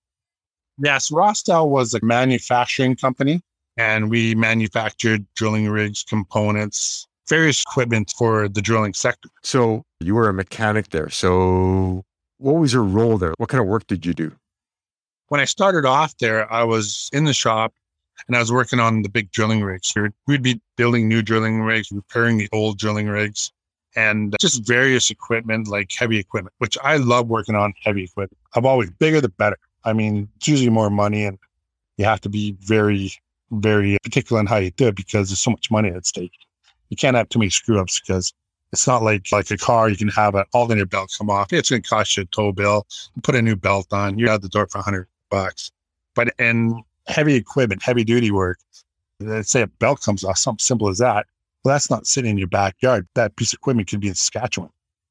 [0.78, 3.42] Yes, Rostel was a manufacturing company,
[3.76, 9.28] and we manufactured drilling rigs, components, various equipment for the drilling sector.
[9.44, 11.10] So, you were a mechanic there.
[11.10, 12.06] So,
[12.38, 13.34] what was your role there?
[13.36, 14.32] What kind of work did you do?
[15.30, 17.74] When I started off there, I was in the shop
[18.28, 19.94] and I was working on the big drilling rigs.
[19.96, 23.52] We'd- We'd be building new drilling rigs, repairing the old drilling rigs,
[23.96, 28.38] and just various equipment like heavy equipment, which I love working on heavy equipment.
[28.56, 29.58] I've always bigger the better.
[29.84, 31.38] I mean, it's usually more money and
[31.98, 33.12] you have to be very,
[33.52, 36.32] very particular on how you do it because there's so much money at stake.
[36.90, 38.34] You can't have too many screw ups because
[38.72, 39.90] it's not like like a car.
[39.90, 41.52] You can have an alternator belt come off.
[41.52, 42.86] It's going to cost you a tow bill.
[43.24, 44.18] Put a new belt on.
[44.20, 45.72] You're out the door for a hundred bucks.
[46.16, 48.60] But in heavy equipment, heavy duty work,
[49.20, 51.26] let's say a belt comes off, something simple as that.
[51.64, 53.08] Well, that's not sitting in your backyard.
[53.16, 54.70] That piece of equipment could be in Saskatchewan.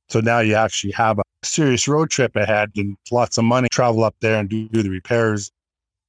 [0.08, 4.04] So now you actually have a serious road trip ahead and lots of money, travel
[4.04, 5.50] up there and do, do the repairs.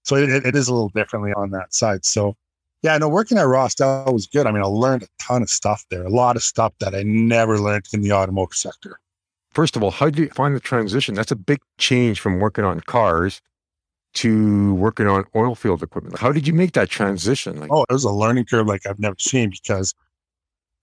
[0.03, 2.05] So it, it is a little differently on that side.
[2.05, 2.35] So
[2.83, 4.45] yeah, no, working at Rostel was good.
[4.45, 7.03] I mean, I learned a ton of stuff there, a lot of stuff that I
[7.03, 8.99] never learned in the automotive sector.
[9.51, 11.15] First of all, how did you find the transition?
[11.15, 13.41] That's a big change from working on cars
[14.17, 16.19] to working on oil field equipment.
[16.19, 17.59] How did you make that transition?
[17.59, 19.93] Like, Oh, it was a learning curve like I've never seen because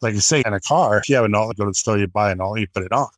[0.00, 1.98] Like you say, in a car, if you have an oil, go to the store,
[1.98, 3.08] you buy an oil, you put it on.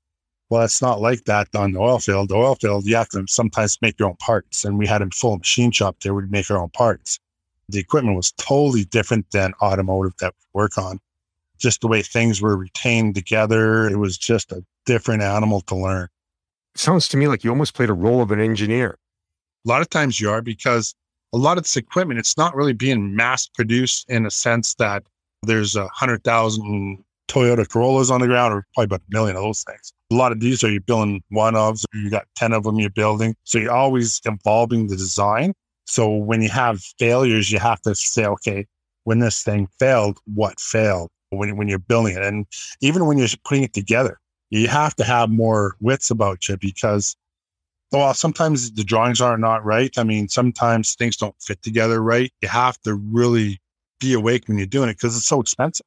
[0.50, 2.29] Well, it's not like that on the oil field.
[2.29, 4.64] The oil field, you have to sometimes make your own parts.
[4.64, 6.14] And we had a full machine shop there.
[6.14, 7.18] We'd make our own parts.
[7.68, 11.00] The equipment was totally different than automotive that we work on.
[11.59, 13.88] Just the way things were retained together.
[13.88, 16.09] It was just a different animal to learn.
[16.74, 18.98] It sounds to me like you almost played a role of an engineer.
[19.66, 20.94] A lot of times you are because
[21.33, 25.02] a lot of this equipment, it's not really being mass produced in a sense that
[25.42, 29.42] there's a hundred thousand Toyota Corollas on the ground, or probably about a million of
[29.42, 29.92] those things.
[30.12, 32.79] A lot of these are you building one of, so you got 10 of them
[32.79, 33.35] you're building.
[33.42, 35.52] So you're always evolving the design.
[35.87, 38.66] So when you have failures, you have to say, okay,
[39.05, 42.22] when this thing failed, what failed when, when you're building it?
[42.22, 42.46] And
[42.81, 47.16] even when you're putting it together, you have to have more wits about you because
[47.92, 49.96] well, sometimes the drawings are not right.
[49.96, 52.33] I mean, sometimes things don't fit together right.
[52.42, 53.61] You have to really
[54.01, 55.87] be awake when you're doing it because it's so expensive.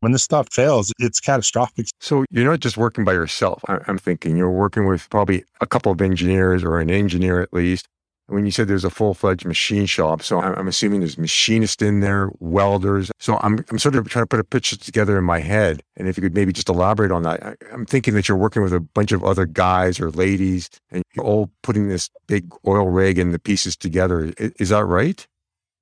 [0.00, 1.86] When this stuff fails, it's catastrophic.
[2.00, 3.62] So you're not just working by yourself.
[3.66, 7.88] I'm thinking you're working with probably a couple of engineers or an engineer at least.
[8.28, 12.00] When you said there's a full fledged machine shop, so I'm assuming there's machinists in
[12.00, 13.12] there, welders.
[13.20, 15.80] So I'm, I'm sort of trying to put a picture together in my head.
[15.96, 18.62] And if you could maybe just elaborate on that, I, I'm thinking that you're working
[18.62, 22.88] with a bunch of other guys or ladies and you're all putting this big oil
[22.88, 24.32] rig and the pieces together.
[24.38, 25.24] Is, is that right?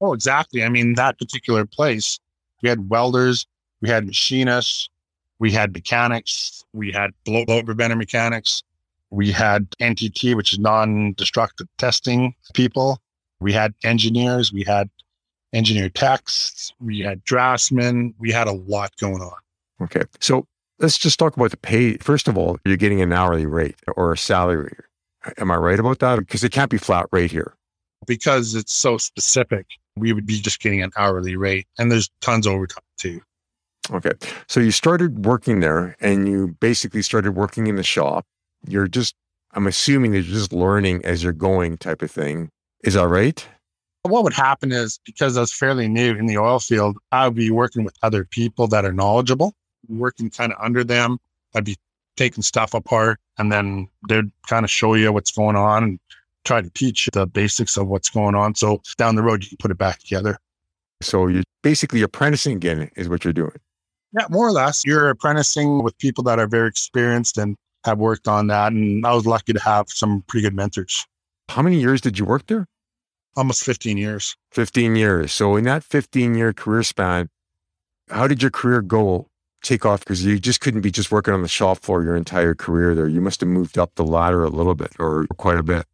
[0.02, 0.62] Oh, exactly.
[0.62, 2.18] I mean, that particular place,
[2.62, 3.46] we had welders,
[3.80, 4.90] we had machinists,
[5.38, 8.62] we had mechanics, we had blow, blow preventer mechanics,
[9.14, 12.98] we had NDT, which is non-destructive testing people.
[13.40, 14.90] We had engineers, we had
[15.52, 19.36] engineer techs, we had draftsmen, we had a lot going on.
[19.80, 20.02] Okay.
[20.20, 20.46] So
[20.80, 21.96] let's just talk about the pay.
[21.98, 24.76] First of all, you're getting an hourly rate or a salary.
[25.38, 26.18] Am I right about that?
[26.18, 27.54] Because it can't be flat rate here.
[28.06, 31.66] Because it's so specific, we would be just getting an hourly rate.
[31.78, 33.20] And there's tons of overtime too.
[33.90, 34.12] Okay.
[34.48, 38.26] So you started working there and you basically started working in the shop
[38.68, 39.14] you're just,
[39.52, 42.50] I'm assuming that you're just learning as you're going type of thing.
[42.82, 43.46] Is that right?
[44.02, 47.36] What would happen is because I was fairly new in the oil field, I would
[47.36, 49.54] be working with other people that are knowledgeable,
[49.88, 51.18] working kind of under them.
[51.54, 51.76] I'd be
[52.16, 56.00] taking stuff apart and then they'd kind of show you what's going on and
[56.44, 58.54] try to teach you the basics of what's going on.
[58.54, 60.38] So down the road, you can put it back together.
[61.00, 63.56] So you're basically apprenticing again, is what you're doing.
[64.12, 64.84] Yeah, more or less.
[64.84, 68.72] You're apprenticing with people that are very experienced and have worked on that.
[68.72, 71.06] And I was lucky to have some pretty good mentors.
[71.48, 72.66] How many years did you work there?
[73.36, 74.36] Almost 15 years.
[74.52, 75.32] 15 years.
[75.32, 77.28] So in that 15 year career span,
[78.08, 79.28] how did your career go
[79.62, 80.00] take off?
[80.00, 83.08] Because you just couldn't be just working on the shop floor your entire career there.
[83.08, 85.86] You must have moved up the ladder a little bit or quite a bit.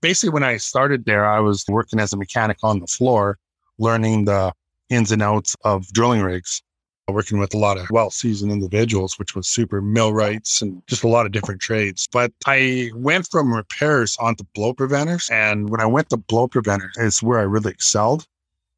[0.00, 3.38] Basically, when I started there, I was working as a mechanic on the floor,
[3.78, 4.52] learning the
[4.90, 6.62] ins and outs of drilling rigs
[7.08, 11.08] working with a lot of well seasoned individuals, which was super millwrights and just a
[11.08, 12.06] lot of different trades.
[12.12, 15.28] But I went from repairs onto blow preventers.
[15.30, 18.26] And when I went to blow preventers, it's where I really excelled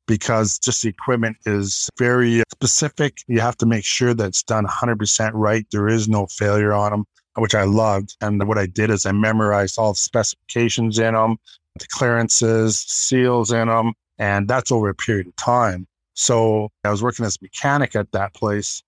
[0.06, 3.18] because just the equipment is very specific.
[3.28, 5.66] You have to make sure that it's done 100% right.
[5.70, 7.04] There is no failure on them,
[7.36, 8.16] which I loved.
[8.20, 11.36] And what I did is I memorized all the specifications in them,
[11.78, 13.92] the clearances, seals in them.
[14.18, 15.86] And that's over a period of time.
[16.18, 18.82] So I was working as a mechanic at that place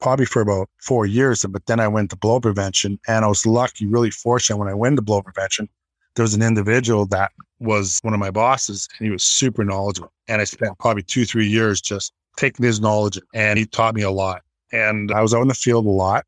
[0.00, 1.44] probably for about four years.
[1.44, 4.74] But then I went to blow prevention and I was lucky, really fortunate when I
[4.74, 5.68] went to blow prevention.
[6.14, 10.12] There was an individual that was one of my bosses and he was super knowledgeable.
[10.28, 14.02] And I spent probably two, three years just taking his knowledge and he taught me
[14.02, 14.40] a lot.
[14.72, 16.24] And I was out in the field a lot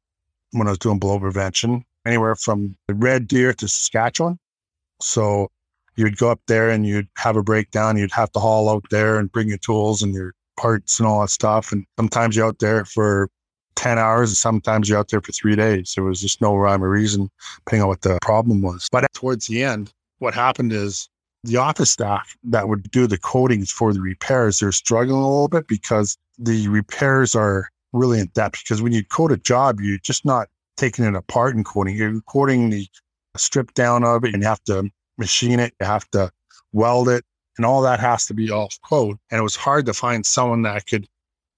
[0.50, 4.38] when I was doing blow prevention, anywhere from Red Deer to Saskatchewan.
[5.00, 5.50] So
[5.96, 7.96] you'd go up there and you'd have a breakdown.
[7.96, 11.20] You'd have to haul out there and bring your tools and your parts and all
[11.20, 11.72] that stuff.
[11.72, 13.28] And sometimes you're out there for
[13.76, 15.92] 10 hours and sometimes you're out there for three days.
[15.94, 17.28] There was just no rhyme or reason,
[17.64, 18.88] depending on what the problem was.
[18.90, 21.09] But towards the end, what happened is
[21.42, 25.48] the office staff that would do the coatings for the repairs, they're struggling a little
[25.48, 28.62] bit because the repairs are really in depth.
[28.64, 32.20] Because when you coat a job, you're just not taking it apart and coating, you're
[32.22, 32.88] coating the
[33.37, 36.31] strip down of it and you have to machine it, you have to
[36.72, 37.24] weld it,
[37.57, 39.16] and all that has to be off code.
[39.31, 41.07] And it was hard to find someone that could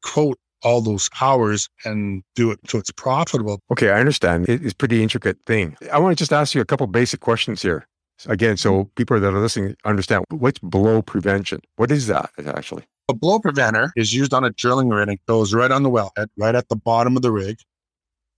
[0.03, 3.61] quote all those hours and do it so it's profitable.
[3.71, 4.49] Okay, I understand.
[4.49, 5.77] It's a pretty intricate thing.
[5.93, 7.87] I want to just ask you a couple basic questions here.
[8.27, 8.89] Again, so mm-hmm.
[8.97, 11.61] people that are listening understand what's blow prevention.
[11.77, 12.85] What is that actually?
[13.09, 15.03] A blow preventer is used on a drilling rig.
[15.03, 17.59] And it goes right on the wellhead, right at the bottom of the rig.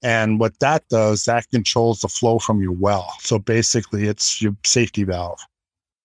[0.03, 3.13] And what that does, that controls the flow from your well.
[3.21, 5.41] So basically, it's your safety valve.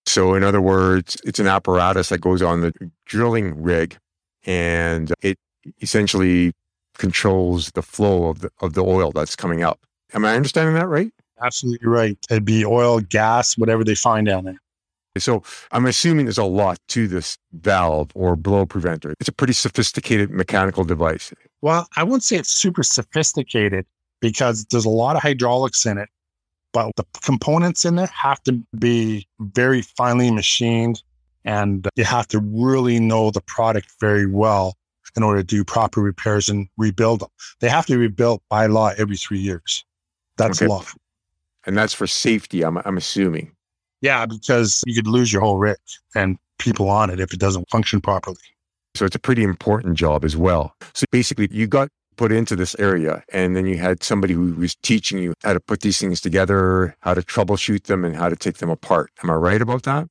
[0.06, 2.74] So, in other words, it's an apparatus that goes on the
[3.06, 3.98] drilling rig
[4.46, 5.38] and it
[5.82, 6.54] essentially
[6.98, 9.80] controls the flow of the, of the oil that's coming up.
[10.14, 11.12] Am I understanding that right?
[11.42, 12.18] Absolutely right.
[12.30, 14.60] It'd be oil, gas, whatever they find down there.
[15.18, 19.14] So I'm assuming there's a lot to this valve or blow preventer.
[19.20, 21.32] It's a pretty sophisticated mechanical device.
[21.62, 23.86] Well, I wouldn't say it's super sophisticated
[24.22, 26.10] because there's a lot of hydraulics in it,
[26.72, 31.04] but the components in there have to be very finely machined
[31.46, 34.78] and you have to really know the product very well
[35.16, 37.30] in order to do proper repairs and rebuild them.
[37.60, 39.86] They have to be rebuilt by law every three years.
[40.38, 40.70] That's okay.
[40.70, 40.84] law.
[41.66, 43.52] And that's for safety, I'm, I'm assuming.
[44.04, 45.78] Yeah, because you could lose your whole rig
[46.14, 48.36] and people on it if it doesn't function properly.
[48.96, 50.76] So it's a pretty important job as well.
[50.94, 51.88] So basically, you got
[52.18, 55.60] put into this area and then you had somebody who was teaching you how to
[55.62, 59.10] put these things together, how to troubleshoot them, and how to take them apart.
[59.24, 60.10] Am I right about that?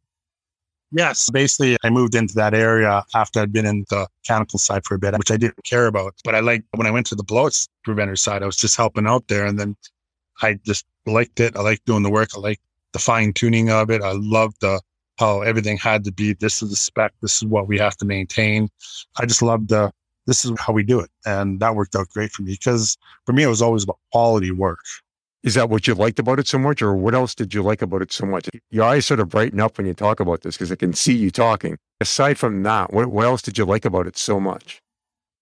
[0.91, 1.29] Yes.
[1.29, 4.99] Basically, I moved into that area after I'd been in the mechanical side for a
[4.99, 6.15] bit, which I didn't care about.
[6.25, 9.07] But I like when I went to the blowout preventer side, I was just helping
[9.07, 9.45] out there.
[9.45, 9.77] And then
[10.41, 11.57] I just liked it.
[11.57, 12.31] I liked doing the work.
[12.35, 14.03] I liked the fine tuning of it.
[14.03, 14.81] I loved the
[15.19, 16.33] how everything had to be.
[16.35, 17.13] This is the spec.
[17.21, 18.69] This is what we have to maintain.
[19.19, 19.93] I just loved the.
[20.27, 23.33] This is how we do it, and that worked out great for me because for
[23.33, 24.79] me it was always about quality work.
[25.43, 27.83] Is that what you liked about it so much, or what else did you like
[27.83, 28.49] about it so much?
[28.71, 31.15] Your eyes sort of brighten up when you talk about this because I can see
[31.15, 31.77] you talking.
[32.01, 34.82] Aside from that, what, what else did you like about it so much?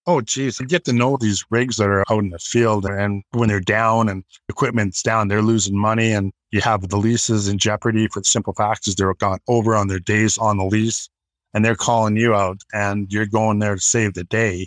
[0.06, 3.22] Oh, geez, you get to know these rigs that are out in the field and
[3.32, 6.12] when they're down and equipment's down, they're losing money.
[6.12, 9.76] And you have the leases in jeopardy for the simple fact is they're gone over
[9.76, 11.08] on their days on the lease
[11.54, 14.66] and they're calling you out and you're going there to save the day.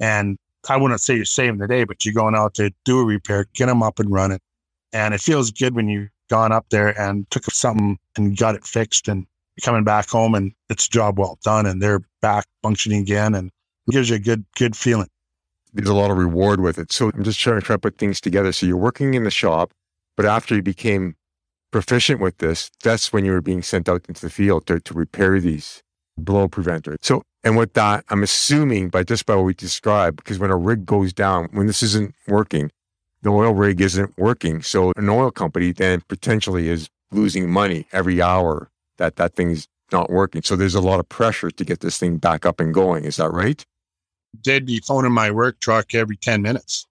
[0.00, 0.38] And
[0.68, 3.46] I wouldn't say you're saving the day, but you're going out to do a repair,
[3.54, 4.40] get them up and running.
[4.92, 8.64] And it feels good when you've gone up there and took something and got it
[8.64, 9.26] fixed and
[9.62, 13.50] coming back home and it's a job well done and they're back functioning again and
[13.90, 15.08] gives you a good good feeling.
[15.72, 16.90] There's a lot of reward with it.
[16.90, 18.52] So I'm just trying to try to put things together.
[18.52, 19.72] So you're working in the shop,
[20.16, 21.14] but after you became
[21.70, 24.94] proficient with this, that's when you were being sent out into the field to, to
[24.94, 25.82] repair these
[26.16, 26.98] blow preventers.
[27.02, 30.56] So and with that, I'm assuming by just by what we described, because when a
[30.56, 32.70] rig goes down, when this isn't working,
[33.22, 34.62] the oil rig isn't working.
[34.62, 40.10] So an oil company then potentially is losing money every hour that that thing's not
[40.10, 40.42] working.
[40.42, 43.04] So there's a lot of pressure to get this thing back up and going.
[43.04, 43.64] Is that right?
[44.44, 46.86] They'd be phoning my work truck every 10 minutes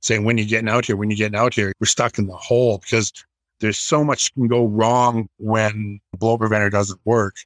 [0.00, 0.96] saying, when you getting out here?
[0.96, 1.72] When you getting out here?
[1.80, 3.12] We're stuck in the hole because
[3.60, 7.36] there's so much can go wrong when the blow preventer doesn't work.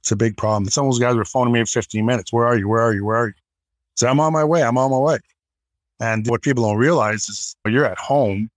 [0.00, 0.68] It's a big problem.
[0.68, 2.32] Some of those guys were phoning me every 15 minutes.
[2.32, 2.68] Where are you?
[2.68, 3.04] Where are you?
[3.04, 3.34] Where are you?
[3.96, 4.62] So I'm on my way.
[4.62, 5.18] I'm on my way.
[6.00, 8.50] And what people don't realize is you're at home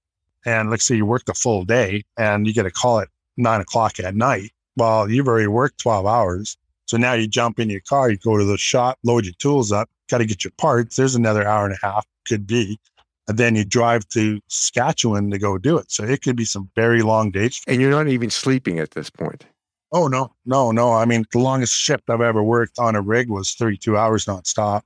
[0.45, 3.61] and let's say you worked a full day and you get a call at nine
[3.61, 4.51] o'clock at night.
[4.75, 6.57] Well, you've already worked 12 hours.
[6.87, 9.71] So now you jump in your car, you go to the shop, load your tools
[9.71, 10.95] up, got to get your parts.
[10.95, 12.79] There's another hour and a half, could be.
[13.27, 15.91] And then you drive to Saskatchewan to go do it.
[15.91, 17.61] So it could be some very long days.
[17.67, 19.45] And you're not even sleeping at this point.
[19.91, 20.93] Oh, no, no, no.
[20.93, 24.81] I mean, the longest shift I've ever worked on a rig was 32 hours nonstop.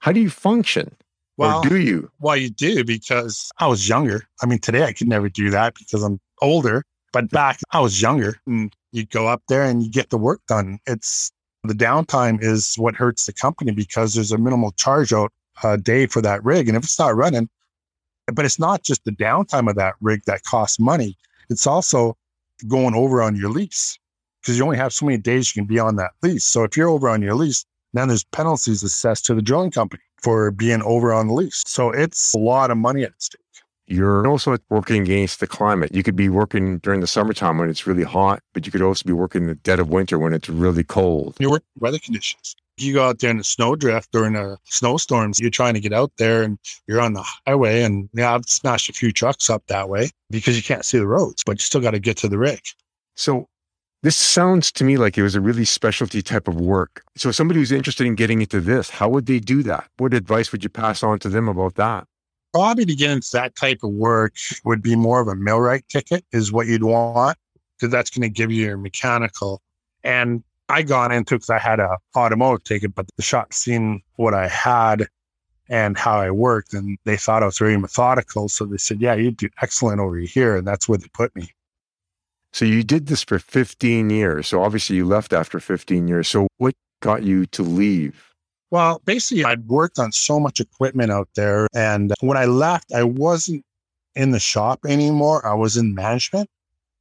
[0.00, 0.94] How do you function?
[1.38, 2.10] Well, or do you?
[2.20, 4.24] Well, you do because I was younger.
[4.42, 6.82] I mean, today I could never do that because I'm older.
[7.12, 10.40] But back, I was younger and you go up there and you get the work
[10.48, 10.78] done.
[10.86, 11.30] It's
[11.66, 15.32] the downtime is what hurts the company because there's a minimal charge out
[15.64, 16.68] a day for that rig.
[16.68, 17.48] And if it's not running,
[18.32, 21.16] but it's not just the downtime of that rig that costs money.
[21.48, 22.16] It's also
[22.68, 23.98] going over on your lease
[24.40, 26.44] because you only have so many days you can be on that lease.
[26.44, 30.02] So if you're over on your lease, then there's penalties assessed to the drilling company
[30.22, 31.62] for being over on the lease.
[31.66, 33.40] So it's a lot of money at stake.
[33.86, 35.94] You're also working against the climate.
[35.94, 39.04] You could be working during the summertime when it's really hot, but you could also
[39.06, 41.36] be working in the dead of winter when it's really cold.
[41.38, 42.56] You work weather conditions.
[42.78, 46.12] You go out there in a snowdrift during a snowstorms, you're trying to get out
[46.18, 49.88] there and you're on the highway and yeah, I've smashed a few trucks up that
[49.88, 52.36] way because you can't see the roads, but you still got to get to the
[52.36, 52.60] rig.
[53.14, 53.48] So
[54.02, 57.02] this sounds to me like it was a really specialty type of work.
[57.16, 59.88] So somebody who's interested in getting into this, how would they do that?
[59.96, 62.06] What advice would you pass on to them about that?
[62.56, 64.32] Probably to get into that type of work
[64.64, 67.36] would be more of a millwright ticket is what you'd want
[67.76, 69.60] because that's going to give you your mechanical.
[70.02, 74.32] And I got into because I had a automotive ticket, but the shop seen what
[74.32, 75.06] I had
[75.68, 78.48] and how I worked, and they thought I was very methodical.
[78.48, 81.50] So they said, "Yeah, you do excellent over here," and that's where they put me.
[82.54, 84.46] So you did this for 15 years.
[84.46, 86.28] So obviously you left after 15 years.
[86.28, 88.32] So what got you to leave?
[88.76, 91.66] Well, basically, I'd worked on so much equipment out there.
[91.74, 93.64] And when I left, I wasn't
[94.14, 95.46] in the shop anymore.
[95.46, 96.50] I was in management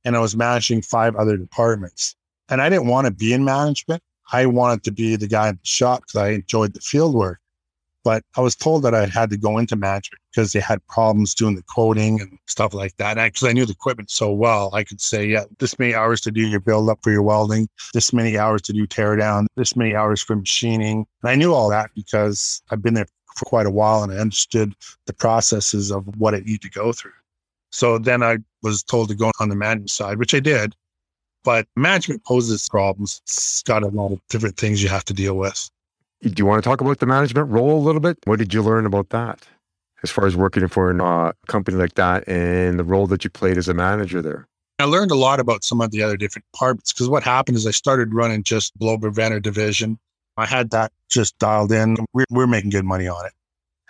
[0.05, 2.15] and I was managing five other departments.
[2.47, 4.01] And I didn't want to be in management.
[4.31, 7.41] I wanted to be the guy in the shop because I enjoyed the field work.
[8.05, 11.33] But I was told that I had to go into management because they had problems
[11.33, 13.15] doing the quoting and stuff like that.
[13.15, 16.31] Because I knew the equipment so well, I could say, yeah, this many hours to
[16.31, 19.75] do your build up for your welding, this many hours to do tear down, this
[19.75, 21.07] many hours for machining.
[21.23, 24.17] And I knew all that because I've been there for quite a while and I
[24.17, 24.75] understood
[25.07, 27.11] the processes of what it needed to go through.
[27.71, 30.75] So then I was told to go on the management side, which I did.
[31.43, 33.19] But management poses problems.
[33.23, 35.69] It's got a lot of different things you have to deal with.
[36.25, 38.17] Do you want to talk about the management role a little bit?
[38.23, 39.45] What did you learn about that
[40.01, 43.29] as far as working for a uh, company like that and the role that you
[43.29, 44.47] played as a manager there?
[44.79, 47.67] I learned a lot about some of the other different departments because what happened is
[47.67, 49.99] I started running just blow preventer division.
[50.35, 51.95] I had that just dialed in.
[52.11, 53.33] We're, we're making good money on it.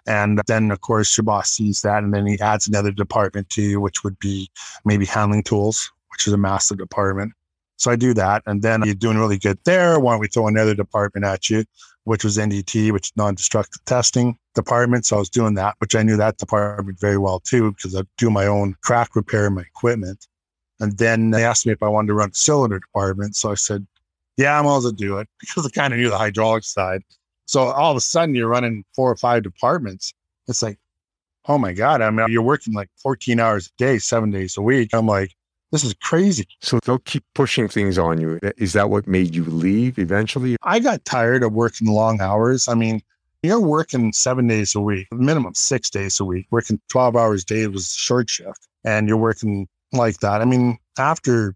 [0.05, 3.61] And then, of course, your boss sees that and then he adds another department to
[3.61, 4.49] you, which would be
[4.83, 7.31] maybe handling tools, which is a massive department.
[7.77, 8.43] So I do that.
[8.45, 9.99] And then you're doing really good there.
[9.99, 11.63] Why don't we throw another department at you?
[12.05, 15.05] Which was NDT, which is non-destructive testing department.
[15.05, 18.03] So I was doing that, which I knew that department very well too, because I
[18.17, 20.27] do my own crack repair my equipment.
[20.79, 23.35] And then they asked me if I wanted to run the cylinder department.
[23.35, 23.85] So I said,
[24.37, 27.01] yeah, I'm also do it because I kind of knew the hydraulic side.
[27.47, 30.13] So all of a sudden you're running four or five departments.
[30.47, 30.79] It's like,
[31.47, 32.01] oh my God.
[32.01, 34.93] I mean, you're working like 14 hours a day, seven days a week.
[34.93, 35.35] I'm like,
[35.71, 36.47] this is crazy.
[36.61, 38.39] So they'll keep pushing things on you.
[38.57, 40.55] Is that what made you leave eventually?
[40.63, 42.67] I got tired of working long hours.
[42.67, 43.01] I mean,
[43.43, 47.45] you're working seven days a week, minimum six days a week, working 12 hours a
[47.45, 48.67] day was short shift.
[48.83, 50.41] And you're working like that.
[50.41, 51.55] I mean, after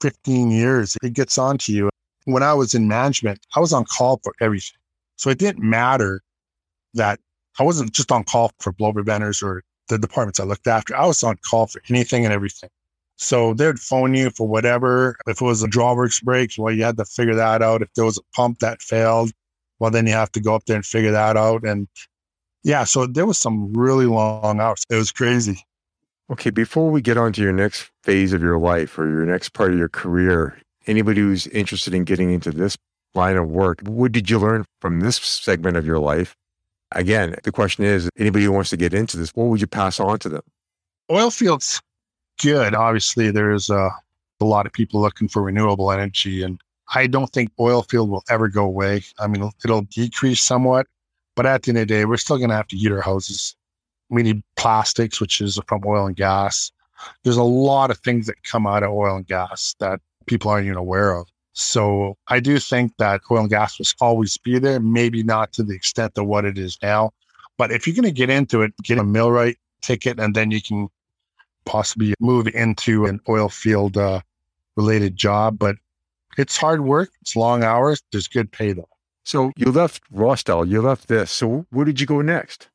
[0.00, 1.90] 15 years, it gets on to you.
[2.24, 4.78] When I was in management, I was on call for everything.
[5.16, 6.22] So it didn't matter
[6.94, 7.20] that
[7.58, 10.96] I wasn't just on call for blow preventers or the departments I looked after.
[10.96, 12.70] I was on call for anything and everything.
[13.16, 15.16] So they'd phone you for whatever.
[15.26, 17.82] If it was a drawworks break, well, you had to figure that out.
[17.82, 19.30] If there was a pump that failed,
[19.78, 21.64] well, then you have to go up there and figure that out.
[21.64, 21.88] And
[22.62, 24.82] yeah, so there was some really long hours.
[24.90, 25.64] It was crazy.
[26.30, 29.50] Okay, before we get on to your next phase of your life or your next
[29.50, 32.76] part of your career, anybody who's interested in getting into this
[33.14, 36.34] line of work, what did you learn from this segment of your life?
[36.92, 40.00] Again, the question is anybody who wants to get into this, what would you pass
[40.00, 40.42] on to them?
[41.10, 41.80] Oil fields
[42.40, 42.74] good.
[42.74, 43.90] Obviously, there's a,
[44.40, 46.60] a lot of people looking for renewable energy, and
[46.94, 49.02] I don't think oil field will ever go away.
[49.18, 50.86] I mean, it'll decrease somewhat,
[51.34, 53.00] but at the end of the day, we're still going to have to heat our
[53.00, 53.56] houses.
[54.10, 56.70] We need plastics, which is from oil and gas.
[57.22, 60.66] There's a lot of things that come out of oil and gas that people aren't
[60.66, 61.26] even aware of.
[61.54, 65.62] So I do think that oil and gas will always be there, maybe not to
[65.62, 67.12] the extent of what it is now.
[67.56, 70.60] But if you're going to get into it, get a millwright ticket, and then you
[70.60, 70.88] can
[71.64, 74.20] possibly move into an oil field uh,
[74.76, 75.76] related job, but
[76.36, 77.10] it's hard work.
[77.22, 78.02] It's long hours.
[78.12, 78.88] There's good pay though.
[79.24, 81.30] So you left Rostel, you left this.
[81.30, 82.68] So where did you go next?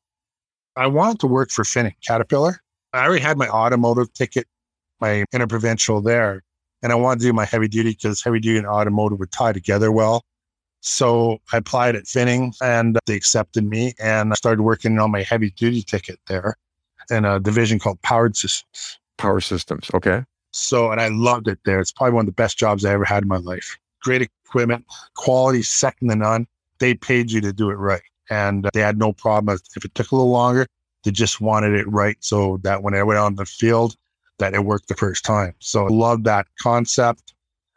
[0.76, 2.60] I wanted to work for Finning Caterpillar.
[2.92, 4.46] I already had my automotive ticket,
[5.00, 6.42] my interprovincial there,
[6.82, 9.52] and I wanted to do my heavy duty because heavy duty and automotive would tie
[9.52, 10.24] together well.
[10.80, 15.22] So I applied at Finning and they accepted me and I started working on my
[15.22, 16.56] heavy duty ticket there
[17.10, 18.98] in a division called Powered Systems.
[19.18, 19.90] Power Systems.
[19.94, 20.24] Okay.
[20.52, 21.80] So, and I loved it there.
[21.80, 23.78] It's probably one of the best jobs I ever had in my life.
[24.02, 24.84] Great equipment,
[25.14, 26.46] quality second to none.
[26.78, 28.02] They paid you to do it right.
[28.30, 30.66] And uh, they had no problem if it took a little longer.
[31.04, 33.96] They just wanted it right so that when I went on the field,
[34.38, 35.54] that it worked the first time.
[35.58, 37.34] So I love that concept.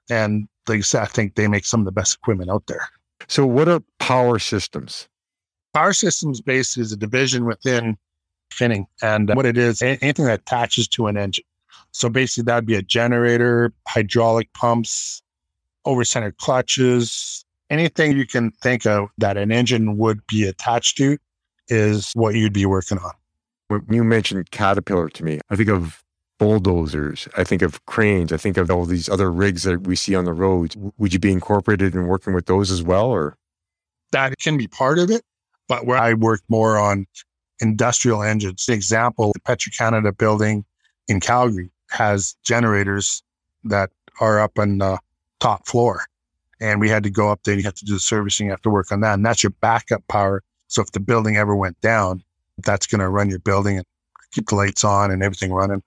[0.10, 2.88] And like I said, I think they make some of the best equipment out there.
[3.28, 5.08] So what are power systems?
[5.74, 7.98] Power systems basically is a division within
[8.52, 8.86] finning.
[9.02, 11.46] And uh, what it is, anything that attaches to an engine.
[11.92, 15.22] So basically, that'd be a generator, hydraulic pumps,
[15.86, 21.18] over overcenter clutches, anything you can think of that an engine would be attached to
[21.68, 23.12] is what you'd be working on.
[23.68, 26.04] When you mentioned Caterpillar to me, I think of
[26.38, 30.16] bulldozers, I think of cranes, I think of all these other rigs that we see
[30.16, 30.76] on the roads.
[30.98, 33.38] Would you be incorporated in working with those as well, or?
[34.12, 35.24] That can be part of it,
[35.68, 37.08] but where I work more on
[37.64, 38.68] industrial engines.
[38.70, 40.66] example, the Petro-Canada building
[41.08, 43.24] in Calgary has generators
[43.64, 43.90] that
[44.20, 45.00] are up on the
[45.40, 46.04] top floor.
[46.60, 48.52] And we had to go up there and you have to do the servicing, you
[48.52, 49.16] have to work on that.
[49.16, 50.44] And that's your backup power.
[50.68, 52.24] So if the building ever went down,
[52.60, 53.86] that's going to run your building and
[54.32, 55.82] keep the lights on and everything running.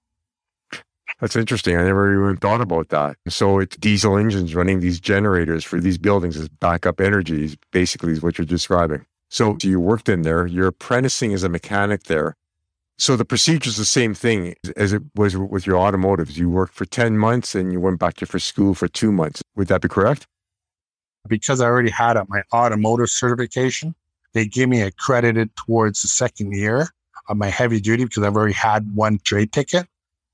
[1.21, 1.77] That's interesting.
[1.77, 3.17] I never even thought about that.
[3.29, 8.23] So it's diesel engines running these generators for these buildings as backup energy, basically, is
[8.23, 9.07] what you're describing.
[9.37, 12.37] So you worked in there, you're apprenticing as a mechanic there.
[12.97, 16.39] So the procedure is the same thing as it was with your automotives.
[16.39, 19.43] You worked for 10 months and you went back to for school for two months.
[19.55, 20.27] Would that be correct?
[21.29, 23.95] Because I already had my automotive certification,
[24.33, 26.89] they gave me accredited towards the second year
[27.29, 29.87] of my heavy duty because I've already had one trade ticket.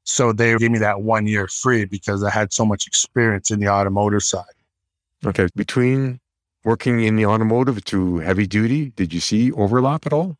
[0.05, 3.59] So they gave me that one year free because I had so much experience in
[3.59, 4.45] the automotive side.
[5.27, 5.49] Okay.
[5.57, 6.21] Between
[6.65, 10.37] working in the automotive to heavy duty, did you see overlap at all?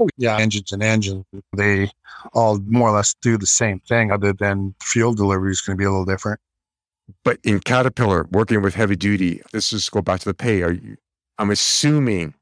[0.00, 1.24] Oh, yeah, engines and engines,
[1.54, 1.90] they
[2.32, 5.78] all more or less do the same thing, other than fuel delivery is going to
[5.78, 6.40] be a little different.
[7.24, 10.62] But in Caterpillar, working with heavy duty, let's just go back to the pay.
[10.62, 10.96] Are you,
[11.38, 12.34] I'm assuming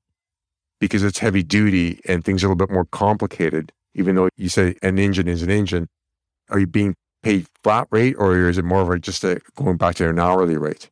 [0.80, 4.48] because it's heavy duty and things are a little bit more complicated, even though you
[4.48, 5.88] say an engine is an engine,
[6.50, 9.76] are you being paid flat rate or is it more of a just a going
[9.76, 10.88] back to an hourly rate?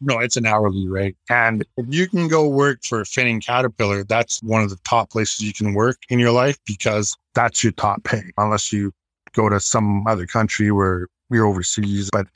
[0.00, 1.16] No, it's an hourly rate.
[1.30, 5.40] And if you can go work for Finning Caterpillar, that's one of the top places
[5.40, 8.92] you can work in your life because that's your top pay, unless you
[9.32, 12.10] go to some other country where you're overseas.
[12.12, 12.26] But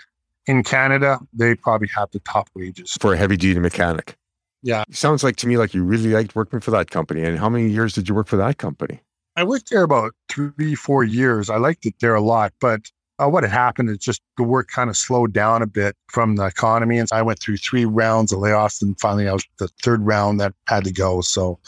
[0.47, 4.17] in Canada, they probably have the top wages for a heavy duty mechanic.
[4.63, 4.85] Yeah.
[4.91, 7.23] sounds like to me like you really liked working for that company.
[7.23, 9.01] And how many years did you work for that company?
[9.37, 11.49] I worked there about three, four years.
[11.49, 12.91] I liked it there a lot, but
[13.21, 16.37] uh, what had happened is just the work kind of slowed down a bit from
[16.37, 16.99] the economy.
[16.99, 20.41] And I went through three rounds of layoffs and finally I was the third round
[20.41, 21.21] that had to go.
[21.21, 21.59] So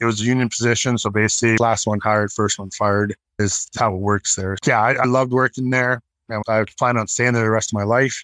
[0.00, 0.96] it was a union position.
[0.98, 4.56] So basically last one hired, first one fired is how it works there.
[4.66, 6.00] Yeah, I, I loved working there.
[6.28, 8.22] And I plan on staying there the rest of my life,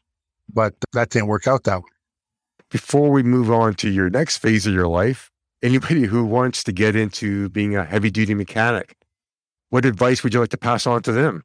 [0.52, 1.90] but that didn't work out that way.
[2.70, 5.30] Before we move on to your next phase of your life,
[5.62, 8.96] anybody who wants to get into being a heavy duty mechanic,
[9.70, 11.42] what advice would you like to pass on to them?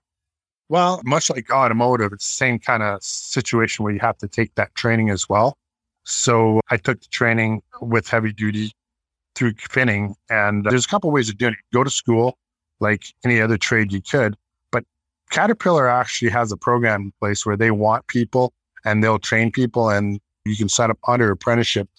[0.72, 4.56] Well, much like automotive, it's the same kind of situation where you have to take
[4.56, 5.58] that training as well.
[6.06, 8.72] So I took the training with heavy duty
[9.36, 11.60] through finning, and there's a couple ways of doing it.
[11.74, 12.38] Go to school,
[12.80, 14.38] like any other trade you could,
[14.72, 14.86] but
[15.30, 18.54] Caterpillar actually has a program in place where they want people
[18.86, 21.90] and they'll train people, and you can set up under apprenticeship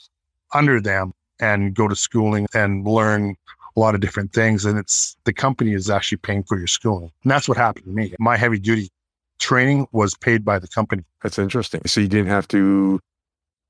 [0.54, 3.36] under them and go to schooling and learn
[3.76, 4.64] a lot of different things.
[4.64, 7.10] And it's the company is actually paying for your schooling.
[7.22, 8.14] And that's what happened to me.
[8.18, 8.90] My heavy duty
[9.38, 11.04] training was paid by the company.
[11.22, 11.82] That's interesting.
[11.86, 13.00] So you didn't have to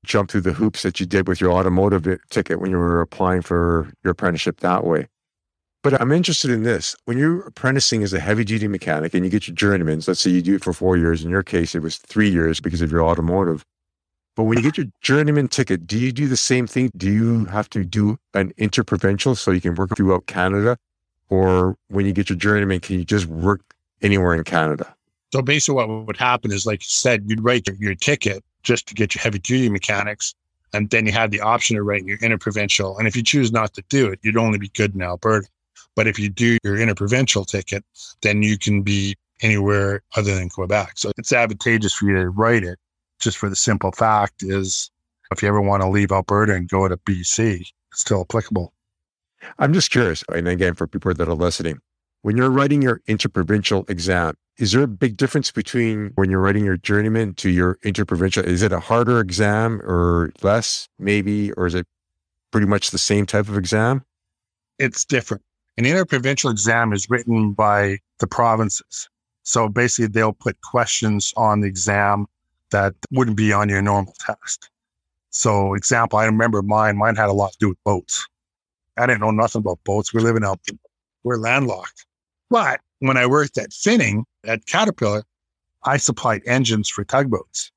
[0.05, 3.41] jump through the hoops that you did with your automotive ticket when you were applying
[3.41, 5.07] for your apprenticeship that way.
[5.81, 6.95] But I'm interested in this.
[7.05, 10.29] When you're apprenticing as a heavy duty mechanic and you get your journeyman's, let's say
[10.29, 11.23] you do it for four years.
[11.23, 13.65] In your case, it was three years because of your automotive.
[14.35, 16.91] But when you get your journeyman ticket, do you do the same thing?
[16.97, 20.77] Do you have to do an interprovincial so you can work throughout Canada?
[21.29, 23.61] Or when you get your journeyman, can you just work
[24.01, 24.93] anywhere in Canada?
[25.33, 28.87] So basically, what would happen is, like you said, you'd write your, your ticket just
[28.87, 30.33] to get your heavy duty mechanics.
[30.73, 32.97] And then you had the option of writing your interprovincial.
[32.97, 35.47] And if you choose not to do it, you'd only be good in Alberta.
[35.95, 37.83] But if you do your interprovincial ticket,
[38.21, 40.93] then you can be anywhere other than Quebec.
[40.95, 42.79] So it's advantageous for you to write it
[43.23, 44.91] just for the simple fact is
[45.31, 48.73] if you ever want to leave Alberta and go to BC, it's still applicable.
[49.59, 51.79] I'm just curious, and again, for people that are listening,
[52.21, 56.63] when you're writing your interprovincial exam, is there a big difference between when you're writing
[56.63, 58.45] your journeyman to your interprovincial?
[58.45, 61.87] Is it a harder exam or less, maybe, or is it
[62.51, 64.05] pretty much the same type of exam?
[64.79, 65.43] It's different.
[65.77, 69.09] An interprovincial exam is written by the provinces.
[69.41, 72.27] So basically, they'll put questions on the exam
[72.73, 74.69] that wouldn't be on your normal test.
[75.29, 76.97] So, example, I remember mine.
[76.97, 78.27] Mine had a lot to do with boats.
[78.97, 80.13] I didn't know nothing about boats.
[80.13, 80.59] We're living out,
[81.23, 82.05] we're landlocked.
[82.49, 85.23] But when I worked at Finning at Caterpillar,
[85.85, 87.71] I supplied engines for tugboats.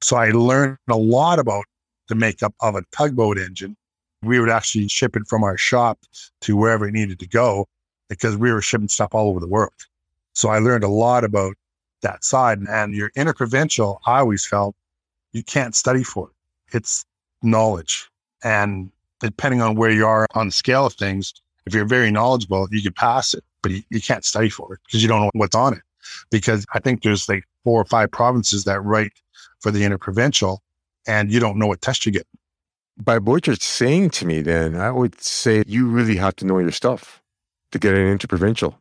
[0.00, 1.64] So I learned a lot about
[2.08, 3.76] the makeup of a tugboat engine.
[4.22, 5.98] We would actually ship it from our shop
[6.42, 7.66] to wherever it needed to go
[8.08, 9.72] because we were shipping stuff all over the world.
[10.34, 11.54] So I learned a lot about
[12.02, 12.60] that side.
[12.68, 14.74] And your interprovincial, I always felt
[15.32, 16.76] you can't study for it.
[16.76, 17.04] It's
[17.42, 18.08] knowledge.
[18.42, 18.90] And
[19.20, 21.34] depending on where you are on the scale of things,
[21.66, 24.80] if you're very knowledgeable, you can pass it, but you, you can't study for it
[24.86, 25.82] because you don't know what's on it.
[26.30, 29.12] Because I think there's like four or five provinces that write
[29.60, 30.62] for the interprovincial
[31.06, 32.26] and you don't know what test you get.
[32.96, 36.58] By what you're saying to me, then I would say you really have to know
[36.58, 37.22] your stuff
[37.72, 38.78] to get an interprovincial.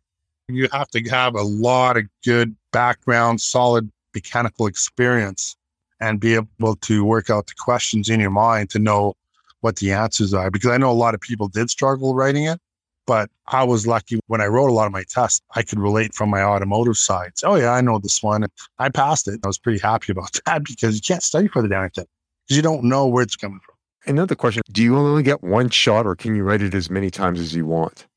[0.49, 5.57] You have to have a lot of good background, solid mechanical experience,
[5.99, 9.13] and be able to work out the questions in your mind to know
[9.61, 10.49] what the answers are.
[10.49, 12.59] Because I know a lot of people did struggle writing it,
[13.05, 16.13] but I was lucky when I wrote a lot of my tests, I could relate
[16.13, 17.31] from my automotive side.
[17.35, 18.45] So, oh, yeah, I know this one.
[18.79, 19.39] I passed it.
[19.43, 22.05] I was pretty happy about that because you can't study for the damn thing
[22.45, 23.75] because you don't know where it's coming from.
[24.05, 27.09] Another question Do you only get one shot or can you write it as many
[27.09, 28.07] times as you want?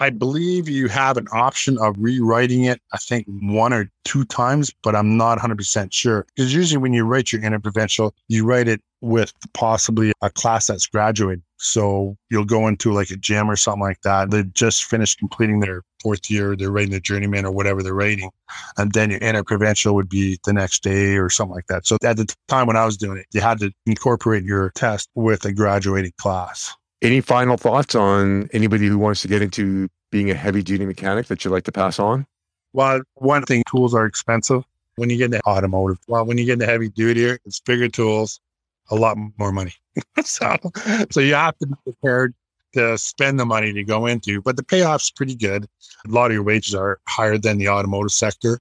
[0.00, 4.72] I believe you have an option of rewriting it, I think one or two times,
[4.82, 6.24] but I'm not 100% sure.
[6.36, 10.86] Because usually when you write your interprovincial, you write it with possibly a class that's
[10.86, 11.42] graduated.
[11.56, 14.30] So you'll go into like a gym or something like that.
[14.30, 16.54] They just finished completing their fourth year.
[16.56, 18.30] They're rating the journeyman or whatever they're rating.
[18.76, 21.86] And then your interprovincial would be the next day or something like that.
[21.86, 25.08] So at the time when I was doing it, you had to incorporate your test
[25.14, 26.72] with a graduating class.
[27.00, 31.26] Any final thoughts on anybody who wants to get into being a heavy duty mechanic
[31.26, 32.26] that you'd like to pass on?
[32.72, 34.64] Well, one thing, tools are expensive
[34.96, 35.98] when you get into automotive.
[36.08, 38.40] Well, when you get into heavy duty, it's bigger tools,
[38.90, 39.74] a lot more money.
[40.24, 40.56] so,
[41.10, 42.34] so you have to be prepared
[42.74, 45.66] to spend the money to go into, but the payoff's pretty good.
[46.06, 48.58] A lot of your wages are higher than the automotive sector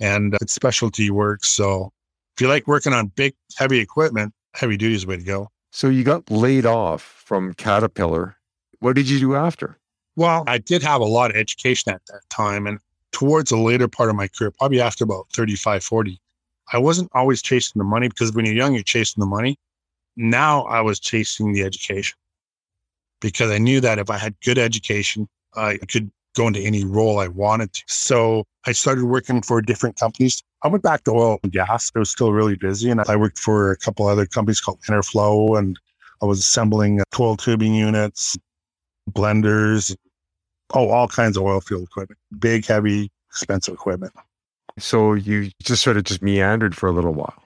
[0.00, 1.44] and it's specialty work.
[1.44, 1.92] So
[2.36, 5.48] if you like working on big, heavy equipment, heavy duty is the way to go.
[5.70, 8.36] So you got laid off from Caterpillar.
[8.80, 9.78] What did you do after?
[10.16, 12.66] Well, I did have a lot of education at that time.
[12.66, 12.78] And
[13.12, 16.20] towards the later part of my career, probably after about 35, 40,
[16.72, 19.58] I wasn't always chasing the money because when you're young, you're chasing the money.
[20.16, 22.16] Now I was chasing the education
[23.20, 27.18] because I knew that if I had good education, I could go into any role
[27.18, 27.82] I wanted to.
[27.88, 30.42] So I started working for different companies.
[30.62, 31.90] I went back to oil and gas.
[31.94, 32.90] I was still really busy.
[32.90, 35.78] And I worked for a couple other companies called Interflow and
[36.22, 38.36] I was assembling coil tubing units,
[39.10, 39.94] blenders,
[40.74, 44.12] oh, all kinds of oil field equipment, big, heavy, expensive equipment.
[44.78, 47.42] So you just sort of just meandered for a little while.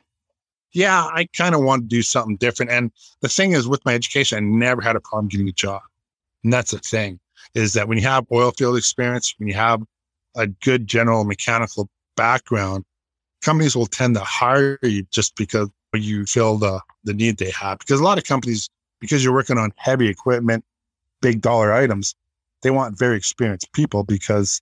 [0.72, 2.70] Yeah, I kind of wanted to do something different.
[2.70, 5.82] And the thing is, with my education, I never had a problem getting a job.
[6.44, 7.20] And that's the thing
[7.54, 9.82] is that when you have oil field experience, when you have
[10.36, 12.84] a good general mechanical background,
[13.42, 17.78] companies will tend to hire you just because you feel the, the need they have.
[17.78, 18.68] Because a lot of companies,
[19.00, 20.64] because you're working on heavy equipment,
[21.20, 22.14] big dollar items,
[22.62, 24.60] they want very experienced people because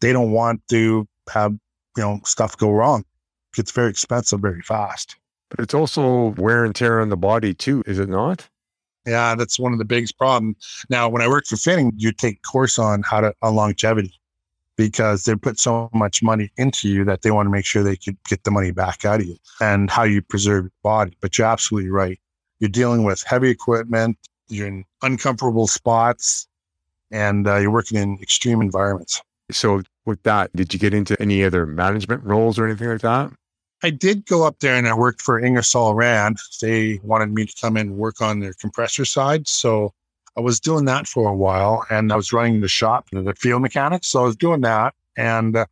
[0.00, 1.52] they don't want to have
[1.96, 3.00] you know stuff go wrong.
[3.52, 5.16] It gets very expensive very fast.
[5.50, 8.48] But it's also wear and tear on the body too, is it not?
[9.06, 10.84] Yeah, that's one of the biggest problems.
[10.88, 14.14] Now, when I worked for Finning, you take course on how to on longevity
[14.76, 17.96] because they put so much money into you that they want to make sure they
[17.96, 21.16] could get the money back out of you and how you preserve your body.
[21.20, 22.18] But you're absolutely right.
[22.60, 24.16] You're dealing with heavy equipment,
[24.48, 26.46] you're in uncomfortable spots,
[27.10, 29.20] and uh, you're working in extreme environments.
[29.50, 33.32] So, with that, did you get into any other management roles or anything like that?
[33.82, 36.38] I did go up there and I worked for Ingersoll Rand.
[36.60, 39.48] They wanted me to come in and work on their compressor side.
[39.48, 39.92] So
[40.36, 43.62] I was doing that for a while and I was running the shop, the field
[43.62, 44.06] mechanics.
[44.06, 45.66] So I was doing that and uh,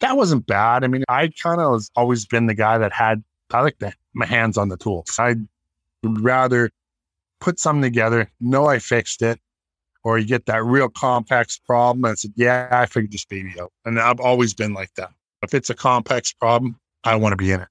[0.00, 0.84] that wasn't bad.
[0.84, 3.76] I mean, I kind of was always been the guy that had, I like
[4.14, 5.16] my hands on the tools.
[5.18, 5.36] I
[6.02, 6.70] would rather
[7.40, 9.38] put something together, know I fixed it,
[10.02, 13.70] or you get that real complex problem and said, yeah, I figured this baby out.
[13.84, 15.10] And I've always been like that.
[15.42, 17.68] If it's a complex problem, I want to be in it.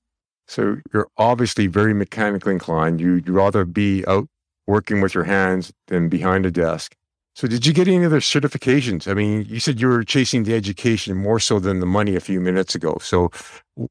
[0.48, 3.00] So you're obviously very mechanically inclined.
[3.00, 4.28] You'd rather be out
[4.68, 6.96] working with your hands than behind a desk.
[7.36, 9.10] So did you get any other certifications?
[9.10, 12.20] I mean, you said you were chasing the education more so than the money a
[12.20, 12.98] few minutes ago.
[13.02, 13.30] So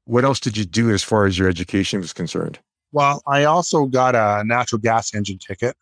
[0.05, 2.59] what else did you do as far as your education was concerned?
[2.93, 5.76] Well, I also got a natural gas engine ticket.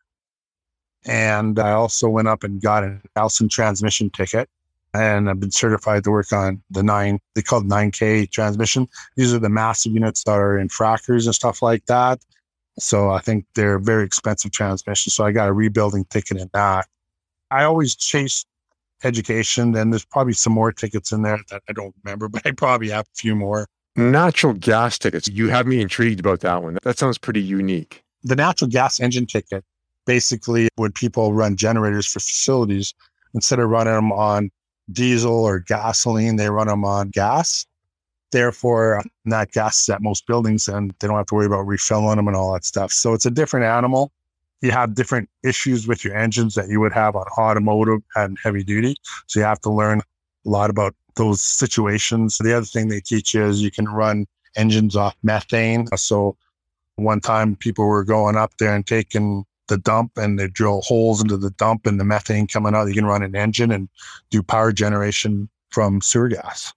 [1.06, 4.48] And I also went up and got an Allison transmission ticket
[4.96, 8.88] and I've been certified to work on the nine, they call it 9K transmission.
[9.16, 12.24] These are the massive units that are in frackers and stuff like that.
[12.78, 15.14] So I think they're very expensive transmissions.
[15.14, 16.86] So I got a rebuilding ticket in that.
[17.50, 18.44] I always chase
[19.04, 19.76] education.
[19.76, 22.90] and there's probably some more tickets in there that I don't remember, but I probably
[22.90, 23.66] have a few more.
[23.96, 25.28] Natural gas tickets.
[25.28, 26.78] You have me intrigued about that one.
[26.82, 28.02] That sounds pretty unique.
[28.24, 29.64] The natural gas engine ticket,
[30.04, 32.92] basically, when people run generators for facilities,
[33.32, 34.50] instead of running them on
[34.92, 37.66] diesel or gasoline, they run them on gas.
[38.32, 41.66] Therefore, uh, that gas is at most buildings and they don't have to worry about
[41.66, 42.92] refilling them and all that stuff.
[42.92, 44.12] So it's a different animal.
[44.62, 48.64] You have different issues with your engines that you would have on automotive and heavy
[48.64, 48.96] duty.
[49.26, 52.38] So you have to learn a lot about those situations.
[52.38, 54.26] The other thing they teach you is you can run
[54.56, 55.86] engines off methane.
[55.96, 56.36] So
[56.96, 61.20] one time people were going up there and taking the dump and they drill holes
[61.20, 62.88] into the dump and the methane coming out.
[62.88, 63.88] You can run an engine and
[64.30, 66.72] do power generation from sewer gas.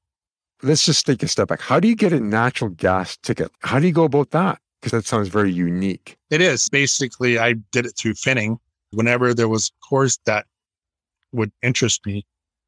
[0.61, 1.61] Let's just take a step back.
[1.61, 3.51] How do you get a natural gas ticket?
[3.59, 4.59] How do you go about that?
[4.81, 6.17] Because that sounds very unique.
[6.29, 6.67] It is.
[6.69, 8.57] Basically, I did it through Finning.
[8.91, 10.45] Whenever there was a course that
[11.31, 12.25] would interest me,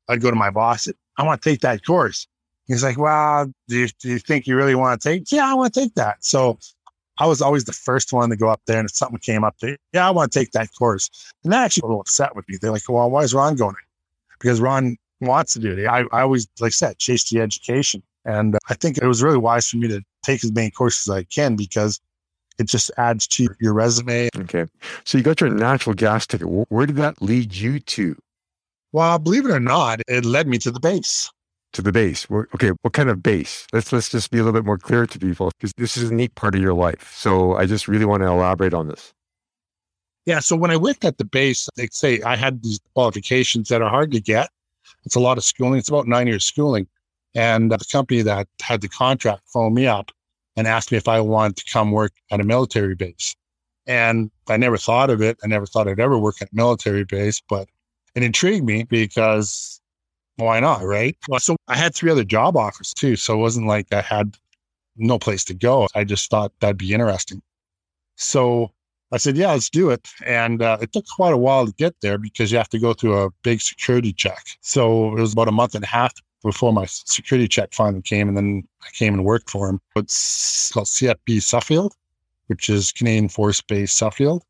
[0.07, 0.87] I'd go to my boss.
[1.17, 2.27] I want to take that course.
[2.67, 5.31] He's like, well, do you, do you think you really want to take?
[5.31, 6.23] Yeah, I want to take that.
[6.23, 6.59] So
[7.21, 8.79] I was always the first one to go up there.
[8.79, 11.07] And if something came up, to, yeah, I want to take that course.
[11.43, 12.57] And that actually a little upset with me.
[12.59, 13.75] They're like, well, why is Ron going?
[14.39, 15.85] Because Ron wants to do it.
[15.85, 18.01] I, I always, like I said, chase the education.
[18.25, 21.07] And uh, I think it was really wise for me to take as many courses
[21.07, 22.01] as I can because
[22.57, 24.29] it just adds to your resume.
[24.35, 24.65] Okay.
[25.03, 26.47] So you got your natural gas ticket.
[26.47, 28.17] Where did that lead you to?
[28.93, 31.29] Well, believe it or not, it led me to the base.
[31.73, 32.27] To the base.
[32.29, 33.65] Okay, what kind of base?
[33.71, 36.13] Let's let's just be a little bit more clear to people because this is a
[36.13, 37.13] neat part of your life.
[37.15, 39.13] So I just really want to elaborate on this.
[40.25, 40.39] Yeah.
[40.39, 43.89] So when I worked at the base, they say I had these qualifications that are
[43.89, 44.49] hard to get.
[45.05, 45.79] It's a lot of schooling.
[45.79, 46.87] It's about nine years schooling.
[47.33, 50.11] And the company that had the contract phoned me up
[50.55, 53.35] and asked me if I wanted to come work at a military base.
[53.87, 55.37] And I never thought of it.
[55.43, 57.67] I never thought I'd ever work at a military base, but
[58.13, 59.80] it intrigued me because
[60.41, 60.83] why not?
[60.83, 61.17] Right.
[61.27, 63.15] Well, so I had three other job offers too.
[63.15, 64.37] So it wasn't like I had
[64.97, 65.87] no place to go.
[65.95, 67.41] I just thought that'd be interesting.
[68.15, 68.71] So
[69.11, 70.07] I said, yeah, let's do it.
[70.25, 72.93] And uh, it took quite a while to get there because you have to go
[72.93, 74.45] through a big security check.
[74.61, 76.13] So it was about a month and a half
[76.43, 78.27] before my security check finally came.
[78.27, 79.81] And then I came and worked for him.
[79.95, 81.93] It's called CFB Suffield,
[82.47, 84.43] which is Canadian Force Base Suffield.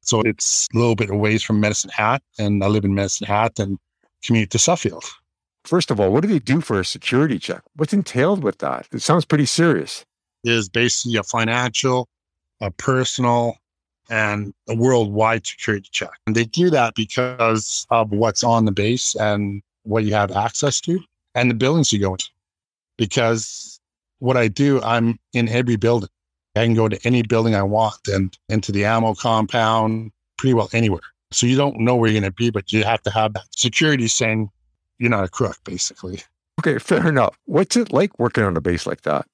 [0.00, 2.22] So it's a little bit away from Medicine Hat.
[2.38, 3.78] And I live in Medicine Hat and
[4.24, 5.04] commute to Suffield.
[5.64, 7.62] First of all, what do they do for a security check?
[7.76, 8.88] What's entailed with that?
[8.92, 10.04] It sounds pretty serious.
[10.44, 12.08] It is basically a financial,
[12.60, 13.56] a personal,
[14.08, 16.10] and a worldwide security check.
[16.26, 20.80] And they do that because of what's on the base and what you have access
[20.82, 20.98] to
[21.34, 22.28] and the buildings you go into.
[22.96, 23.80] Because
[24.18, 26.10] what I do, I'm in every building.
[26.56, 30.68] I can go to any building I want and into the ammo compound, pretty well
[30.72, 31.00] anywhere.
[31.30, 33.44] So you don't know where you're going to be, but you have to have that
[33.54, 34.50] security saying
[35.00, 36.20] you're not a crook, basically.
[36.60, 37.36] Okay, fair enough.
[37.46, 39.26] What's it like working on a base like that?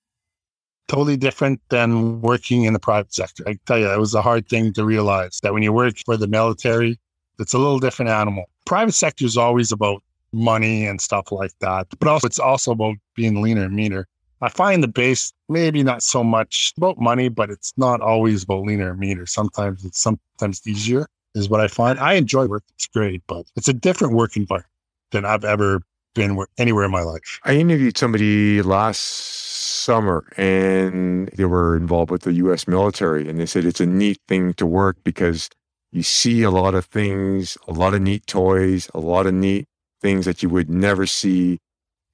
[0.86, 3.42] Totally different than working in the private sector.
[3.48, 6.16] I tell you, it was a hard thing to realize that when you work for
[6.16, 6.98] the military,
[7.40, 8.44] it's a little different animal.
[8.64, 11.88] Private sector is always about money and stuff like that.
[11.98, 14.06] But also, it's also about being leaner and meaner.
[14.40, 18.62] I find the base maybe not so much about money, but it's not always about
[18.62, 19.26] leaner and meaner.
[19.26, 21.98] Sometimes it's sometimes easier, is what I find.
[21.98, 24.70] I enjoy work; it's great, but it's a different work environment
[25.12, 25.80] than I've ever
[26.16, 27.38] been anywhere in my life.
[27.44, 33.46] I interviewed somebody last summer and they were involved with the US military and they
[33.46, 35.48] said it's a neat thing to work because
[35.92, 39.66] you see a lot of things, a lot of neat toys, a lot of neat
[40.00, 41.58] things that you would never see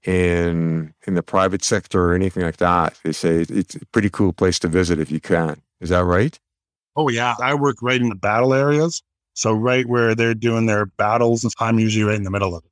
[0.05, 2.99] in in the private sector or anything like that.
[3.05, 5.63] They say it's a pretty cool place to visit if you can.
[5.81, 6.39] Is that right?
[6.97, 9.03] Oh yeah, I work right in the battle areas.
[9.35, 12.72] So right where they're doing their battles, I'm usually right in the middle of it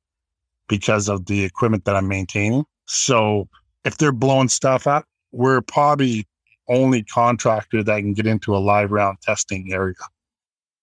[0.71, 2.63] because of the equipment that I'm maintaining.
[2.85, 3.49] So
[3.83, 6.25] if they're blowing stuff up, we're probably
[6.69, 9.95] only contractor that can get into a live round testing area.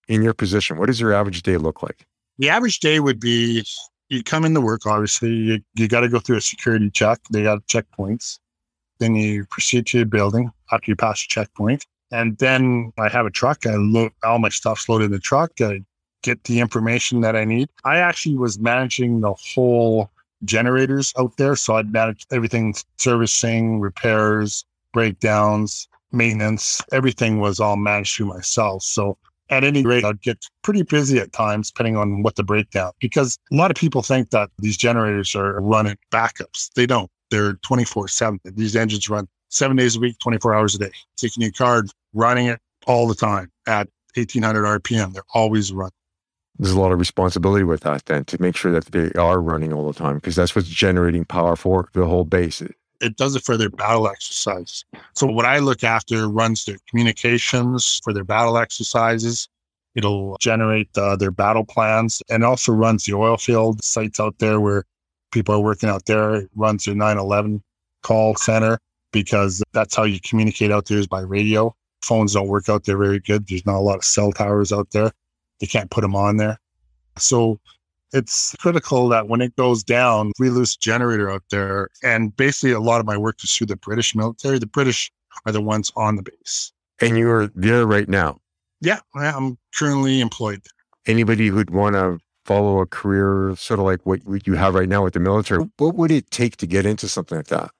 [0.07, 2.05] In your position, what does your average day look like?
[2.37, 3.65] The average day would be
[4.09, 7.19] you come into work, obviously, you, you got to go through a security check.
[7.31, 8.37] They got checkpoints.
[8.99, 11.87] Then you proceed to your building after you pass your checkpoint.
[12.11, 13.65] And then I have a truck.
[13.65, 15.51] I load all my stuff's loaded in the truck.
[15.61, 15.81] I
[16.21, 17.69] get the information that I need.
[17.85, 20.09] I actually was managing the whole
[20.43, 21.55] generators out there.
[21.55, 26.81] So I'd manage everything servicing, repairs, breakdowns, maintenance.
[26.91, 28.83] Everything was all managed through myself.
[28.83, 29.17] So
[29.49, 33.37] at any rate, I'd get pretty busy at times, depending on what the breakdown, because
[33.51, 36.71] a lot of people think that these generators are running backups.
[36.73, 37.09] They don't.
[37.31, 38.39] They're 24 7.
[38.43, 40.91] These engines run seven days a week, 24 hours a day.
[41.17, 45.13] Taking your card, running it all the time at 1800 RPM.
[45.13, 45.91] They're always running.
[46.59, 49.71] There's a lot of responsibility with that then to make sure that they are running
[49.71, 52.61] all the time because that's what's generating power for the whole base
[53.01, 54.83] it does it for their battle exercise.
[55.15, 59.47] So what I look after runs their communications for their battle exercises.
[59.95, 64.59] It'll generate uh, their battle plans and also runs the oil field sites out there
[64.59, 64.83] where
[65.31, 66.35] people are working out there.
[66.35, 67.63] It runs their 911
[68.03, 68.79] call center
[69.11, 71.75] because that's how you communicate out there is by radio.
[72.03, 73.47] Phones don't work out there very good.
[73.47, 75.11] There's not a lot of cell towers out there.
[75.59, 76.59] They can't put them on there.
[77.17, 77.59] So
[78.13, 81.89] it's critical that when it goes down, we lose generator out there.
[82.03, 84.57] And basically, a lot of my work is through the British military.
[84.59, 85.11] The British
[85.45, 86.71] are the ones on the base.
[87.01, 88.39] And you're there right now?
[88.81, 91.13] Yeah, I'm currently employed there.
[91.13, 95.03] Anybody who'd want to follow a career sort of like what you have right now
[95.03, 97.71] with the military, what would it take to get into something like that?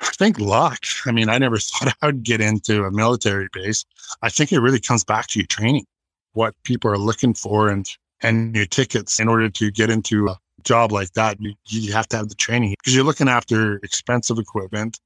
[0.00, 0.84] I think luck.
[1.06, 3.84] I mean, I never thought I would get into a military base.
[4.22, 5.84] I think it really comes back to your training
[6.32, 7.86] what people are looking for and
[8.22, 12.06] and your tickets in order to get into a job like that you, you have
[12.08, 15.00] to have the training because you're looking after expensive equipment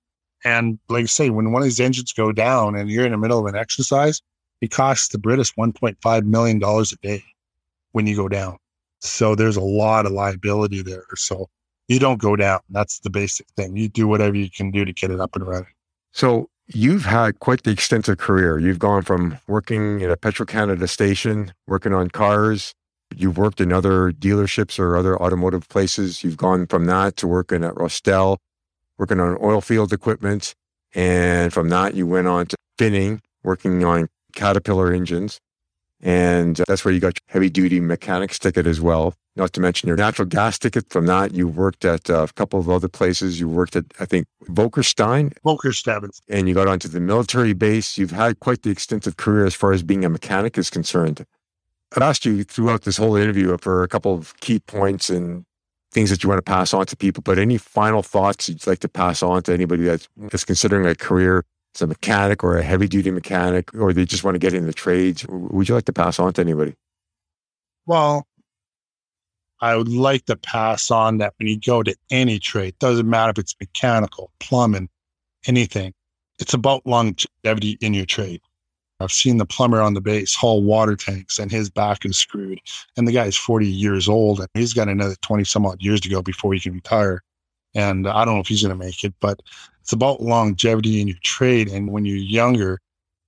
[0.44, 3.18] and like I say when one of these engines go down and you're in the
[3.18, 4.20] middle of an exercise
[4.60, 7.22] it costs the british 1.5 million dollars a day
[7.92, 8.58] when you go down
[9.00, 11.48] so there's a lot of liability there so
[11.88, 14.92] you don't go down that's the basic thing you do whatever you can do to
[14.92, 15.66] get it up and running
[16.12, 18.58] so You've had quite the extensive career.
[18.58, 22.72] You've gone from working in a Petro Canada station, working on cars.
[23.14, 26.24] You've worked in other dealerships or other automotive places.
[26.24, 28.38] You've gone from that to working at Rostel,
[28.96, 30.54] working on oil field equipment.
[30.94, 35.40] And from that, you went on to Finning, working on Caterpillar engines.
[36.00, 39.14] And uh, that's where you got your heavy duty mechanics ticket as well.
[39.36, 40.90] Not to mention your natural gas ticket.
[40.90, 43.40] From that, you worked at uh, a couple of other places.
[43.40, 45.32] You worked at, I think, Volkerstein.
[45.44, 46.08] Volkerstein.
[46.28, 47.98] And you got onto the military base.
[47.98, 51.26] You've had quite the extensive career as far as being a mechanic is concerned.
[51.96, 55.44] I've asked you throughout this whole interview for a couple of key points and
[55.92, 58.80] things that you want to pass on to people, but any final thoughts you'd like
[58.80, 61.44] to pass on to anybody that's, that's considering a career
[61.76, 64.66] as a mechanic or a heavy duty mechanic, or they just want to get in
[64.66, 65.24] the trades?
[65.28, 66.74] Would you like to pass on to anybody?
[67.86, 68.26] Well,
[69.64, 73.30] I would like to pass on that when you go to any trade, doesn't matter
[73.30, 74.90] if it's mechanical, plumbing,
[75.46, 75.94] anything,
[76.38, 78.42] it's about longevity in your trade.
[79.00, 82.60] I've seen the plumber on the base haul water tanks and his back is screwed.
[82.98, 86.10] And the guy's 40 years old and he's got another 20 some odd years to
[86.10, 87.22] go before he can retire.
[87.74, 89.40] And I don't know if he's going to make it, but
[89.80, 91.68] it's about longevity in your trade.
[91.70, 92.82] And when you're younger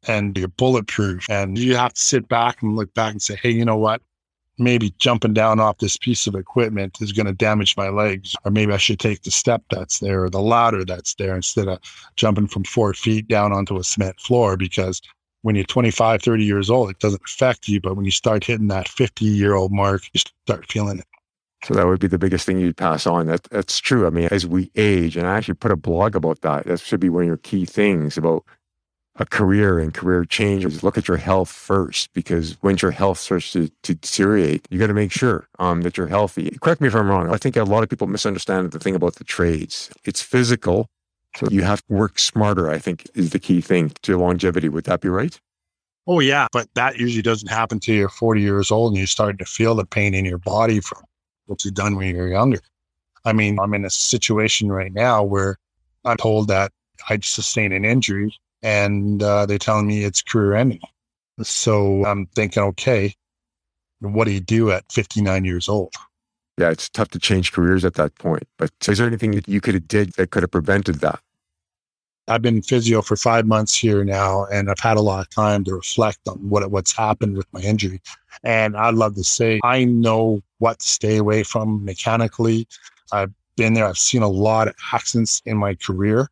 [0.07, 3.53] and you're bulletproof and you have to sit back and look back and say, hey,
[3.53, 4.03] you know what?
[4.59, 8.35] Maybe jumping down off this piece of equipment is going to damage my legs.
[8.45, 11.69] Or maybe I should take the step that's there or the ladder that's there instead
[11.69, 11.79] of
[12.17, 15.03] jumping from four feet down onto a cement floor because
[15.43, 17.81] when you're 25, 30 years old, it doesn't affect you.
[17.81, 21.07] But when you start hitting that 50 year old mark, you start feeling it.
[21.65, 23.27] So that would be the biggest thing you'd pass on.
[23.27, 24.07] That, that's true.
[24.07, 26.65] I mean, as we age, and I actually put a blog about that.
[26.67, 28.45] That should be one of your key things about
[29.19, 30.83] a career and career changes.
[30.83, 34.89] Look at your health first, because when your health starts to, to deteriorate, you got
[34.89, 36.57] to make sure um, that you're healthy.
[36.61, 37.33] Correct me if I'm wrong.
[37.33, 39.91] I think a lot of people misunderstand the thing about the trades.
[40.05, 40.89] It's physical,
[41.37, 44.69] so you have to work smarter, I think, is the key thing to longevity.
[44.69, 45.39] Would that be right?
[46.07, 46.47] Oh, yeah.
[46.53, 49.75] But that usually doesn't happen till you're 40 years old and you start to feel
[49.75, 51.03] the pain in your body from
[51.47, 52.61] what you've done when you're younger.
[53.25, 55.57] I mean, I'm in a situation right now where
[56.05, 56.71] I'm told that
[57.09, 58.33] I sustained an injury
[58.67, 60.81] and uh, they're telling me it's career ending.
[61.43, 63.15] So I'm thinking, okay,
[64.01, 65.95] what do you do at 59 years old?
[66.59, 68.43] Yeah, it's tough to change careers at that point.
[68.59, 71.21] But is there anything that you could have did that could have prevented that?
[72.27, 75.63] I've been physio for five months here now, and I've had a lot of time
[75.65, 78.01] to reflect on what what's happened with my injury.
[78.43, 82.67] And I'd love to say I know what to stay away from mechanically.
[83.13, 83.87] I've been there.
[83.87, 86.29] I've seen a lot of accidents in my career,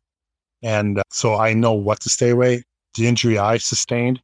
[0.65, 2.65] and uh, so I know what to stay away.
[2.97, 4.21] The injury I sustained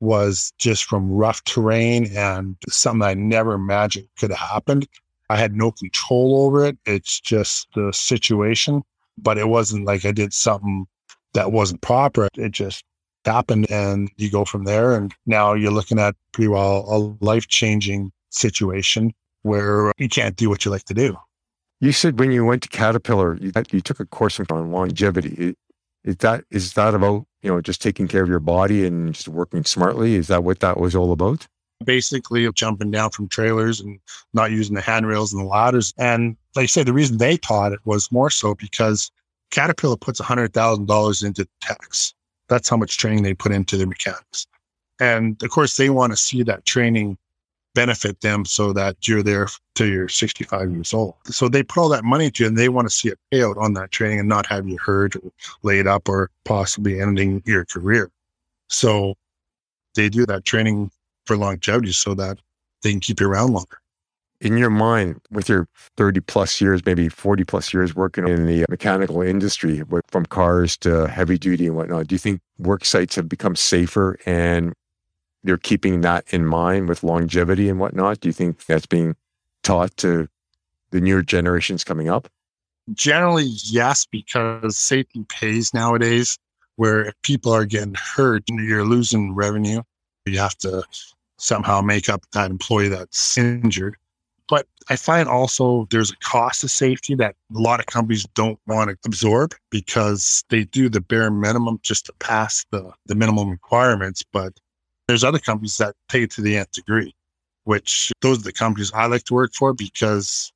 [0.00, 4.88] was just from rough terrain and something I never imagined could have happened.
[5.28, 6.78] I had no control over it.
[6.86, 8.82] It's just the situation,
[9.18, 10.86] but it wasn't like I did something
[11.34, 12.28] that wasn't proper.
[12.36, 12.84] It just
[13.24, 14.94] happened and you go from there.
[14.94, 19.12] And now you're looking at pretty well a life changing situation
[19.42, 21.16] where you can't do what you like to do.
[21.80, 25.54] You said when you went to Caterpillar, you, you took a course on longevity.
[26.06, 29.28] Is that is that about you know just taking care of your body and just
[29.28, 30.14] working smartly?
[30.14, 31.46] Is that what that was all about?
[31.84, 33.98] Basically, jumping down from trailers and
[34.32, 35.92] not using the handrails and the ladders.
[35.98, 39.10] And like I say, the reason they taught it was more so because
[39.50, 42.14] Caterpillar puts $100,000 into tax.
[42.48, 44.46] That's how much training they put into their mechanics.
[45.00, 47.18] And of course, they want to see that training
[47.76, 51.14] benefit them so that you're there till you're 65 years old.
[51.26, 53.58] So they put all that money into you and they want to see a payout
[53.58, 55.30] on that training and not have you hurt or
[55.62, 58.10] laid up or possibly ending your career.
[58.68, 59.14] So
[59.94, 60.90] they do that training
[61.26, 62.38] for longevity so that
[62.82, 63.78] they can keep you around longer
[64.40, 65.66] in your mind, with your
[65.96, 71.08] 30 plus years, maybe 40 plus years working in the mechanical industry, from cars to
[71.08, 74.74] heavy duty and whatnot, do you think work sites have become safer and
[75.46, 78.20] they're keeping that in mind with longevity and whatnot?
[78.20, 79.16] Do you think that's being
[79.62, 80.28] taught to
[80.90, 82.28] the newer generations coming up?
[82.92, 86.38] Generally, yes, because safety pays nowadays.
[86.76, 89.80] Where if people are getting hurt, you're losing revenue.
[90.26, 90.82] You have to
[91.38, 93.96] somehow make up that employee that's injured.
[94.48, 98.58] But I find also there's a cost of safety that a lot of companies don't
[98.66, 103.50] want to absorb because they do the bare minimum just to pass the, the minimum
[103.50, 104.22] requirements.
[104.32, 104.52] But
[105.08, 107.14] there's other companies that it to the nth degree,
[107.64, 110.52] which those are the companies I like to work for because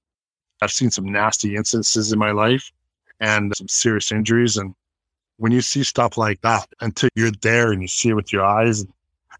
[0.62, 2.70] I've seen some nasty instances in my life
[3.20, 4.56] and some serious injuries.
[4.56, 4.74] And
[5.38, 8.44] when you see stuff like that, until you're there and you see it with your
[8.44, 8.84] eyes,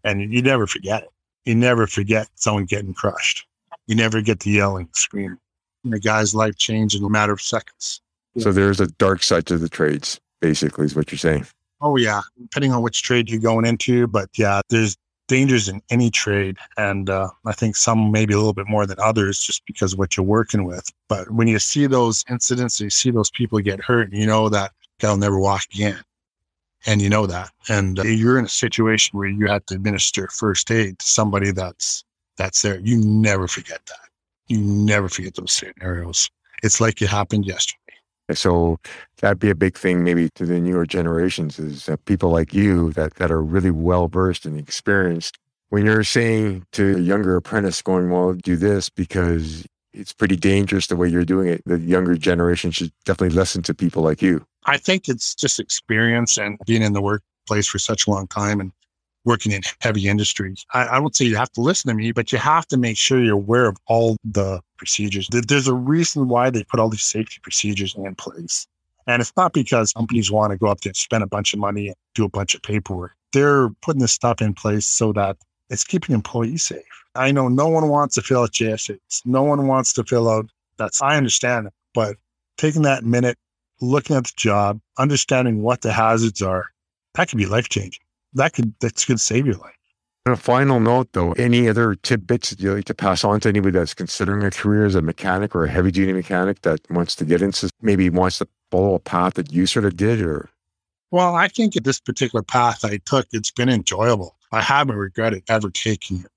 [0.03, 1.09] and, you never forget it.
[1.45, 3.45] You never forget someone getting crushed
[3.91, 5.37] you never get to yelling, and scream.
[5.83, 8.01] And the guy's life changed in a matter of seconds.
[8.37, 11.45] So there's a dark side to the trades, basically, is what you're saying.
[11.81, 12.21] Oh, yeah.
[12.39, 14.07] Depending on which trade you're going into.
[14.07, 14.95] But yeah, there's
[15.27, 16.57] dangers in any trade.
[16.77, 19.99] And uh, I think some maybe a little bit more than others just because of
[19.99, 20.89] what you're working with.
[21.07, 24.71] But when you see those incidents, you see those people get hurt, you know that
[24.99, 26.01] they'll never walk again.
[26.85, 27.51] And you know that.
[27.69, 31.51] And uh, you're in a situation where you have to administer first aid to somebody
[31.51, 32.03] that's
[32.37, 32.79] that's there.
[32.79, 34.09] You never forget that.
[34.47, 36.29] You never forget those scenarios.
[36.63, 37.80] It's like it happened yesterday.
[38.31, 38.79] Uh, so
[39.19, 43.15] that'd be a big thing maybe to the newer generations is people like you that,
[43.15, 45.37] that are really well versed and experienced.
[45.69, 50.87] When you're saying to a younger apprentice going, well, do this because it's pretty dangerous
[50.87, 54.45] the way you're doing it, the younger generation should definitely listen to people like you.
[54.65, 58.59] I think it's just experience and being in the workplace for such a long time
[58.59, 58.71] and
[59.25, 60.65] working in heavy industries.
[60.73, 62.97] I, I, would say you have to listen to me, but you have to make
[62.97, 65.29] sure you're aware of all the procedures.
[65.31, 68.67] There's a reason why they put all these safety procedures in place.
[69.07, 71.59] And it's not because companies want to go up there and spend a bunch of
[71.59, 73.13] money and do a bunch of paperwork.
[73.33, 75.37] They're putting this stuff in place so that
[75.69, 76.83] it's keeping employees safe.
[77.15, 79.21] I know no one wants to fill out JSAs.
[79.25, 82.15] No one wants to fill out that's I understand it, but
[82.57, 83.37] taking that minute,
[83.81, 86.65] looking at the job, understanding what the hazards are,
[87.15, 88.01] that can be life changing
[88.33, 89.75] that could that's could save your life.
[90.27, 93.49] On a final note, though, any other tidbits that you like to pass on to
[93.49, 97.15] anybody that's considering a career as a mechanic or a heavy duty mechanic that wants
[97.15, 100.49] to get into maybe wants to follow a path that you sort of did or
[101.11, 104.37] well, I think at this particular path I took, it's been enjoyable.
[104.53, 106.31] I haven't regretted ever taking it.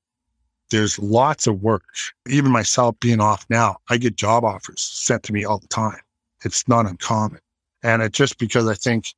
[0.71, 1.85] There's lots of work.
[2.29, 6.01] Even myself being off now, I get job offers sent to me all the time.
[6.45, 7.41] It's not uncommon.
[7.85, 9.15] And it's just because I think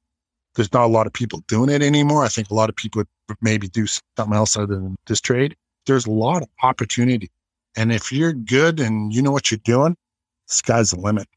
[0.57, 2.25] there's not a lot of people doing it anymore.
[2.25, 5.55] I think a lot of people would maybe do something else other than this trade.
[5.85, 7.31] There's a lot of opportunity.
[7.77, 9.97] And if you're good and you know what you're doing,
[10.49, 11.29] the sky's the limit.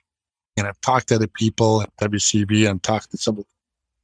[0.57, 3.43] And I've talked to other people at WCB and talked to some.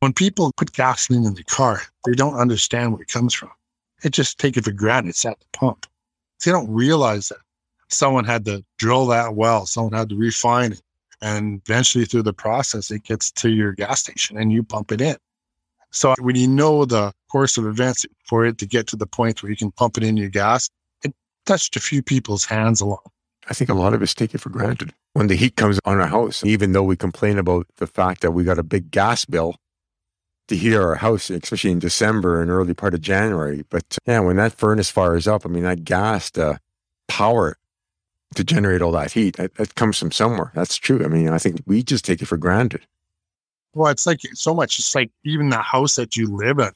[0.02, 3.50] When people put gasoline in the car, they don't understand where it comes from.
[4.04, 5.10] They just take it for granted.
[5.10, 5.88] It's at the pump.
[6.44, 7.40] They don't realize that
[7.90, 10.82] someone had to drill that well, someone had to refine it,
[11.22, 15.02] and eventually through the process, it gets to your gas station and you pump it
[15.02, 15.18] in.
[15.92, 19.42] So when you know the course of events for it to get to the point
[19.42, 20.70] where you can pump it in your gas,
[21.04, 21.14] it
[21.46, 23.00] touched a few people's hands along.
[23.50, 24.94] I think a lot of us take it for granted.
[25.14, 28.32] When the heat comes on our house, even though we complain about the fact that
[28.32, 29.56] we got a big gas bill
[30.48, 33.64] to heat our house, especially in December and early part of January.
[33.70, 36.60] But yeah, when that furnace fires up, I mean, that gas to
[37.08, 37.58] power
[38.36, 39.38] to generate all that heat.
[39.38, 40.52] That, that comes from somewhere.
[40.54, 41.04] That's true.
[41.04, 42.86] I mean, I think we just take it for granted.
[43.74, 44.80] Well, it's like so much.
[44.80, 46.72] It's like even the house that you live in,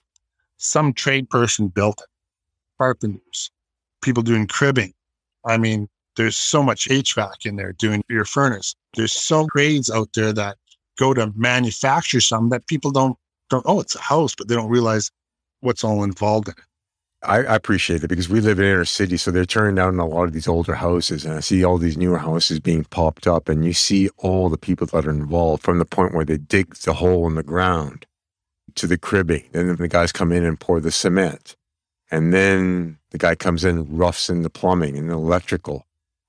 [0.58, 2.08] some trade person built it.
[2.78, 3.52] Carpenters,
[4.02, 4.94] people doing cribbing.
[5.46, 8.76] I mean, there's so much HVAC in there doing your furnace.
[8.96, 10.58] There's so trades out there that
[10.98, 13.18] go to manufacture some that people don't
[13.50, 13.64] don't.
[13.66, 15.12] Oh, it's a house, but they don't realize
[15.62, 16.64] what's all involved in it.
[17.24, 20.08] I, I, appreciate it because we live in inner city, so they're turning down a
[20.08, 23.50] lot of these older houses, and I see all these newer houses being popped up,
[23.50, 26.76] and you see all the people that are involved from the point where they dig
[26.76, 28.06] the hole in the ground
[28.76, 31.58] to the cribbing, and then the guys come in and pour the cement,
[32.10, 35.86] and then the guy comes in roughs in the plumbing and the electrical,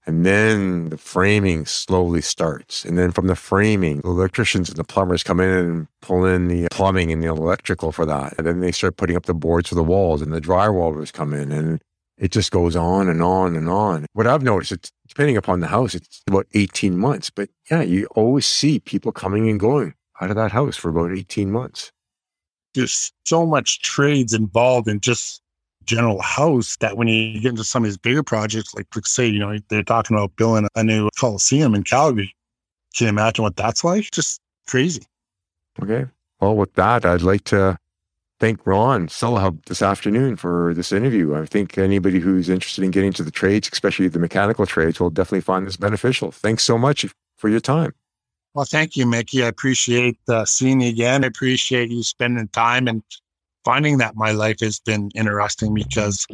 [0.07, 2.85] and then the framing slowly starts.
[2.85, 6.49] And then from the framing, the electricians and the plumbers come in and pull in
[6.49, 8.35] the plumbing and the electrical for that.
[8.39, 11.35] And then they start putting up the boards for the walls and the drywallers come
[11.35, 11.83] in and
[12.17, 14.07] it just goes on and on and on.
[14.15, 17.29] What I've noticed, it's depending upon the house, it's about 18 months.
[17.31, 21.13] But yeah, you always see people coming and going out of that house for about
[21.13, 21.93] 18 months.
[22.75, 25.43] There's so much trades involved in just
[25.87, 29.27] general house that when you get into some of these bigger projects, like let's say,
[29.27, 32.35] you know, they're talking about building a new Coliseum in Calgary.
[32.97, 34.11] Can you imagine what that's like?
[34.11, 35.03] Just crazy.
[35.83, 36.07] Okay.
[36.41, 37.79] Well, with that, I'd like to
[38.41, 41.35] thank Ron Salahub this afternoon for this interview.
[41.35, 45.11] I think anybody who's interested in getting into the trades, especially the mechanical trades, will
[45.11, 46.33] definitely find this beneficial.
[46.33, 47.07] Thanks so much
[47.37, 47.93] for your time.
[48.55, 49.45] Well, thank you, Mickey.
[49.45, 51.23] I appreciate uh, seeing you again.
[51.23, 53.03] I appreciate you spending time and
[53.65, 56.27] finding that my life has been interesting because,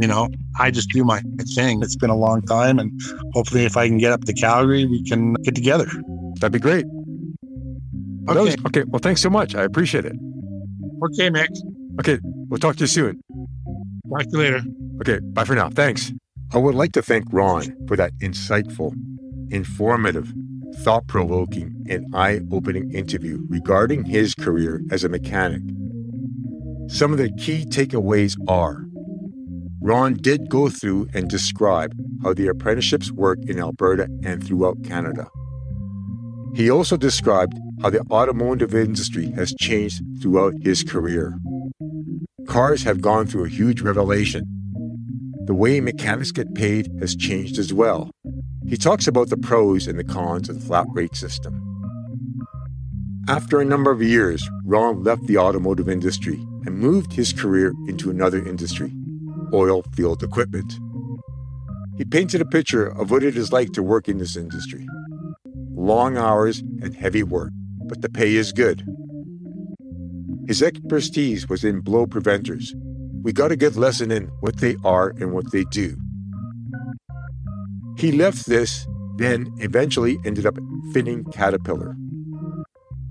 [0.00, 1.20] you know, I just do my
[1.54, 1.82] thing.
[1.82, 2.78] It's been a long time.
[2.78, 2.92] And
[3.34, 5.86] hopefully, if I can get up to Calgary, we can get together.
[6.40, 6.84] That'd be great.
[8.28, 8.40] Okay.
[8.40, 8.84] Was, okay.
[8.86, 9.54] Well, thanks so much.
[9.54, 10.16] I appreciate it.
[11.04, 11.48] Okay, Mick.
[12.00, 12.18] Okay.
[12.48, 13.20] We'll talk to you soon.
[14.10, 14.60] Talk to you later.
[15.00, 15.18] Okay.
[15.20, 15.70] Bye for now.
[15.70, 16.12] Thanks.
[16.52, 18.94] I would like to thank Ron for that insightful,
[19.50, 20.32] informative,
[20.76, 25.60] thought provoking, and eye opening interview regarding his career as a mechanic
[26.88, 28.84] some of the key takeaways are
[29.80, 35.28] Ron did go through and describe how the apprenticeships work in Alberta and throughout Canada.
[36.54, 41.38] He also described how the automotive industry has changed throughout his career.
[42.46, 44.44] Cars have gone through a huge revelation.
[45.46, 48.10] The way mechanics get paid has changed as well.
[48.66, 51.62] He talks about the pros and the cons of the flat rate system.
[53.28, 58.10] After a number of years, Ron left the automotive industry and moved his career into
[58.10, 58.92] another industry
[59.54, 60.70] oil field equipment.
[61.96, 64.86] He painted a picture of what it is like to work in this industry
[65.74, 67.52] long hours and heavy work,
[67.86, 68.84] but the pay is good.
[70.46, 72.74] His expertise was in blow preventers.
[73.22, 75.96] We got a good lesson in what they are and what they do.
[77.96, 80.56] He left this, then eventually ended up
[80.92, 81.96] Finning Caterpillar.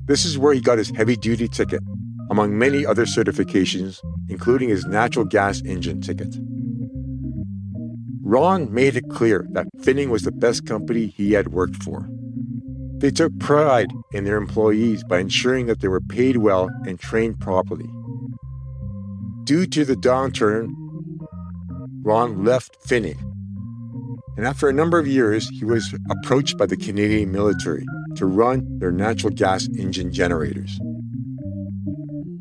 [0.05, 1.81] This is where he got his heavy duty ticket,
[2.29, 6.35] among many other certifications, including his natural gas engine ticket.
[8.21, 12.09] Ron made it clear that Finning was the best company he had worked for.
[12.97, 17.39] They took pride in their employees by ensuring that they were paid well and trained
[17.39, 17.89] properly.
[19.43, 20.73] Due to the downturn,
[22.03, 23.27] Ron left Finning
[24.37, 27.83] and after a number of years, he was approached by the Canadian military
[28.15, 30.79] to run their natural gas engine generators.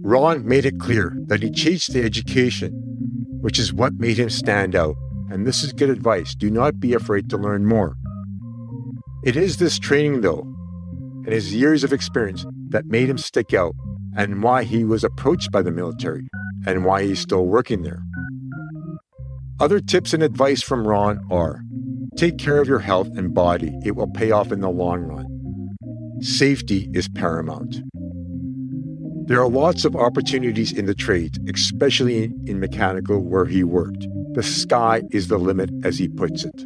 [0.07, 2.71] Ron made it clear that he chased the education,
[3.41, 4.95] which is what made him stand out.
[5.33, 7.97] And this is good advice do not be afraid to learn more.
[9.25, 10.47] It is this training, though,
[11.25, 13.75] and his years of experience that made him stick out
[14.17, 16.29] and why he was approached by the military
[16.65, 18.05] and why he's still working there.
[19.59, 21.63] Other tips and advice from Ron are
[22.17, 25.27] Take care of your health and body, it will pay off in the long run.
[26.21, 27.81] Safety is paramount.
[29.27, 34.07] There are lots of opportunities in the trades, especially in mechanical where he worked.
[34.33, 36.65] The sky is the limit, as he puts it.